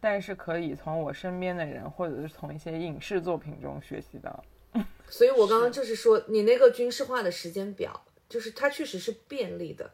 [0.00, 4.44] 但是可以从我身边的人或者是从一些影视作品中学习到。
[5.08, 9.90] 所以我刚刚就是说，你那个军事化的时间表，就是它确实是便利的，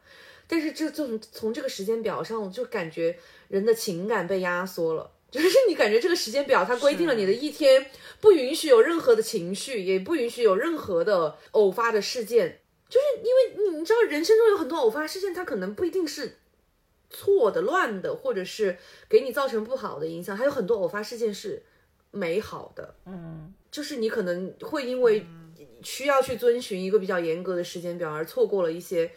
[0.49, 3.17] 但是这从从这个时间表上，我就感觉
[3.49, 5.11] 人的情感被压缩了。
[5.41, 7.87] 就是你感觉这个时间表，它规定了你的一天
[8.21, 12.61] 不允许有任何的情绪，也不允许有任何的偶发的事件。
[12.89, 16.37] 就是因为你你知道，人生中有很多偶发事件，它可能不一定是
[17.09, 18.77] 错的、乱的，或者是
[19.09, 21.63] 给你造成不好的影响，还有很多偶发事件是
[22.11, 22.95] 美好的。
[23.07, 25.27] 嗯，就是你可能会因为
[25.83, 29.11] 需要去遵循一个比较严格的时间表而错过了一些，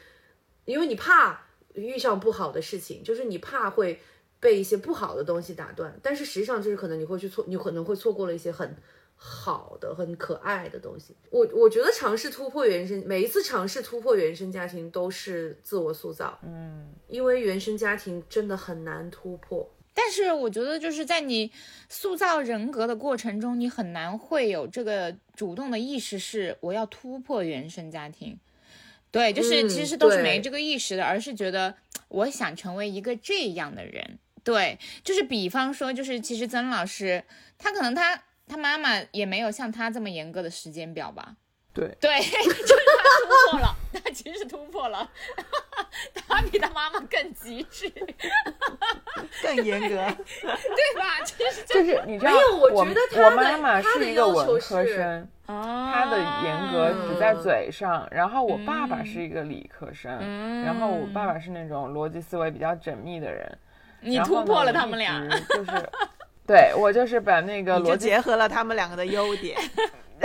[0.64, 4.00] 因为你怕遇上不好的事情，就是你怕会
[4.40, 8.76] 被一些不好的东西打断，但是实际上就是可能你会去错，你可能会错过了一些很
[9.16, 11.16] 好的、很可爱的东西。
[11.30, 19.70] 我我觉得尝试突破原生，每一次尝试突破原生家庭都是自我塑造，嗯，因为原生家庭真的很难突破。
[19.98, 21.50] 但是我觉得就是在你
[21.88, 28.38] 塑造人格的过程中，你很难会有这个主动的意识，是我要突破原生家庭。
[29.10, 31.74] 对，就是嗯其实都是没这个意识的，而是觉得
[32.10, 34.20] 我想成为一个这样的人。
[34.46, 37.22] 对，就是比方说，就是其实曾老师
[37.58, 41.36] 他可能他他妈妈也没有像他这么严格的时间表吧。
[41.74, 45.12] 对，对， 就是他突破了，他其实是突破了，
[46.28, 49.88] 他比他妈妈更极致，对更严格。
[49.90, 51.20] 对吧？
[51.26, 58.08] 其实就是你知道，没有我我觉得他我妈妈是一个文科生，哦她的严格只在嗯嘴上。
[58.10, 63.58] 然后我爸爸嗯是一个理科生，嗯然后我爸爸是那种逻辑思维比较缜密的人。
[64.06, 65.72] 你突破了他们俩， 就是，
[66.48, 69.58] 对我就是把那个就逻辑结合了他们两个的优点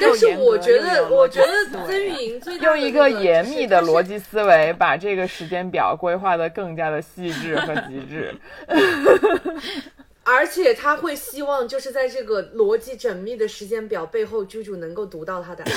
[0.00, 8.34] 但是我觉得，我觉得曾对玉莹最用一个严密的逻辑，辑思维，把这个时间表规划的更加的细致和极致。
[10.24, 15.70] 而且他会希望就是在这个逻辑缜密的时间表背后，猪猪能够读到他的爱。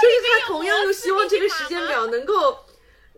[0.00, 2.56] 就是他同样又希望这个时间表能够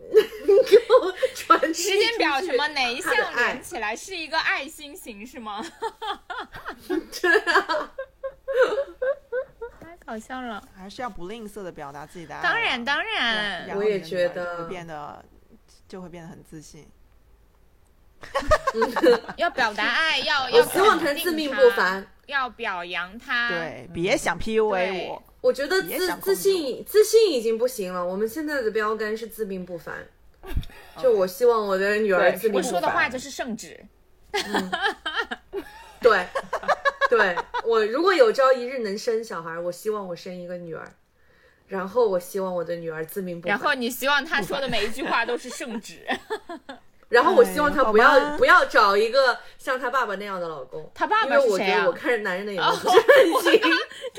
[1.74, 5.64] 时间表什么哪一项连起来是一个爱心形是吗？
[6.88, 7.90] 对啊，
[9.80, 10.62] 太搞笑了。
[10.76, 12.42] 还是要不吝啬的表达自己的爱啊。
[12.42, 15.24] 当然当然然，我也觉得会变得
[15.88, 16.86] 就会变得很自信。
[19.36, 22.06] 要表达爱，要要希望他自命不凡。
[22.26, 23.48] 要表扬他。
[23.50, 25.22] 对，别想 PUA 对我。
[25.44, 29.94] 我觉得自自信自信已经不行了，我们现在的标杆是自命不凡。
[30.96, 33.10] 就我希望我的女儿自命不我说的话。
[33.10, 33.78] 就是圣旨。
[36.00, 36.26] 对，
[37.10, 40.90] 对我如果有朝一日能生小孩，我希望我生一个女儿，
[41.68, 46.06] 然后我希望我的女儿自命不凡，然后你希望她说的每一句话都是圣旨。
[47.08, 51.92] 然后我希望他不要、哎不要找一个像他爸爸那样的老公，他爸爸是谁啊觉得我？
[51.92, 53.60] 看着男人的眼光不是很行，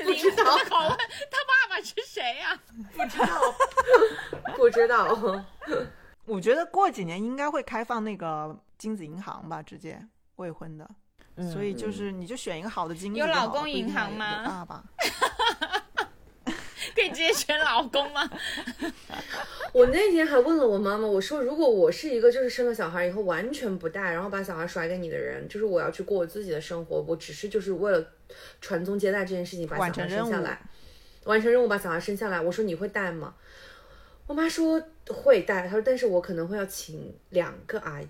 [0.06, 0.98] 不知道拷问，
[1.30, 2.58] 他爸爸是谁呀、
[2.94, 3.54] 不知道，
[4.56, 5.44] 不知道。
[6.26, 10.00] 我觉得过几年应该会开放那个精子银行吧，直接
[10.36, 10.88] 未婚的。
[11.38, 14.82] 嗯所以就是你就选一个好的精子有老公银行吗爸爸。
[16.94, 18.30] 可以直接选老公吗？
[19.72, 28.06] 我那天还问了我妈妈，我说如果我是一个就是生了小孩以后完全不带，然后把小孩甩给你的人，就是我要去过我自己的生活，我只是就是为了
[28.60, 30.60] 传宗接代这件事情把小孩生下来，
[31.24, 33.34] 完成任务把小孩生下来，我说你会带吗？
[34.26, 38.08] 我妈说会带，她说但是我可能会要请两个阿姨。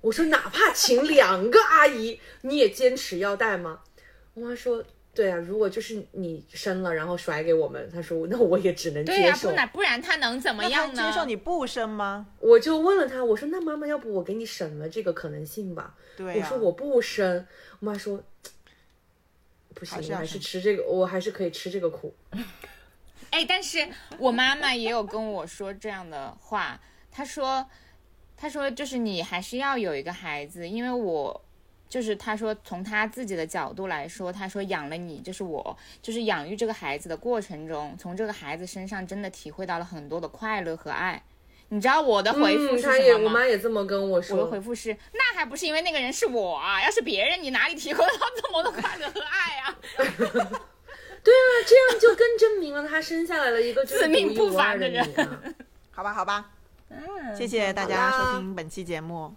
[0.00, 3.80] 我说哪怕请两个阿姨，你也坚持要带吗？
[4.34, 4.82] 我妈说。
[5.16, 9.48] 对啊，如果就是你生了，然后甩给我们，他说那我也只能对呀、接受。
[9.48, 11.02] 不然不然他能怎么样呢？
[11.02, 12.26] 接受你不生吗？
[12.38, 15.94] 我就问了他，我说那妈妈，要不我给你省了这个可能性吧？
[16.18, 17.46] 对啊、我说我不生，
[17.80, 18.22] 我妈说
[19.74, 22.14] 不行，我还是吃这个，我还是可以吃这个苦。
[23.30, 23.88] 哎，但是
[24.18, 26.78] 我妈妈也有跟我说这样的话，
[27.10, 27.66] 她说，
[28.36, 31.44] 她说就是你还是要有一个孩子，因为我
[31.88, 41.22] 就是他说从他自己的角度来说，他说养了你，就是我就是养育这个孩子的过程中，从这个孩子身上真的体会到了很多的快乐和爱。
[41.68, 43.40] 你知道我的回复嗯，是他也，我什么吗？
[43.40, 44.52] 妈也这么跟我说我的说。
[44.52, 46.80] 回复是，那还不是因为那个人是我啊！
[46.80, 49.76] 要是别人，你哪里体会到这么多快乐和爱啊？
[51.26, 55.04] 对啊，这样就更证明了他生下来了一个自命不凡的人
[55.90, 56.50] 好吧，好吧，
[56.88, 59.34] 嗯谢谢大家收听本期节目，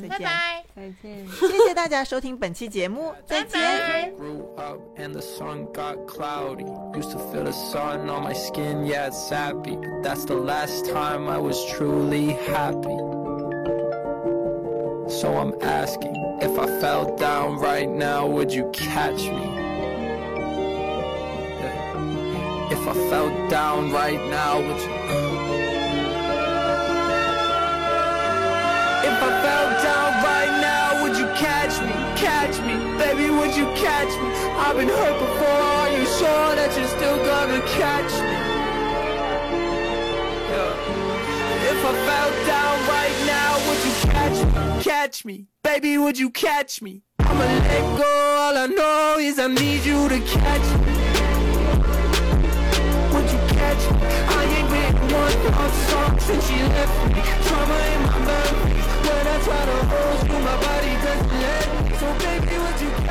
[0.00, 0.10] 再见。
[0.10, 1.26] 拜拜，再见。
[1.28, 3.60] 谢谢大家收听本期节目，再拜见。
[3.60, 4.10] 拜。
[4.18, 6.66] Grew up and the sun got cloudy.
[6.94, 9.76] Used to feel the sun on my skin, yeah, it's sappy.
[9.76, 12.96] But that's the last time I was truly happy.
[15.08, 19.48] So I'm asking, if I fell down right now, would you catch me?
[21.58, 22.70] Yeah.
[22.70, 25.23] If I fell down right now, would you?
[32.25, 32.75] catch me?
[32.97, 34.29] Baby, would you catch me?
[34.63, 38.35] I've been hurt before, are you sure that you're still gonna catch me?
[41.71, 44.83] If I fell down right now, would you catch me?
[44.83, 47.03] Catch me, baby, would you catch me?
[47.19, 48.11] I'ma let go,
[48.43, 50.93] all I know is I need you to catch me
[53.13, 53.97] Would you catch me?
[54.37, 59.25] I ain't written one love song since she left me Trauma in my memories When
[59.33, 60.94] I try to hold you, my body
[62.19, 63.04] baby, would you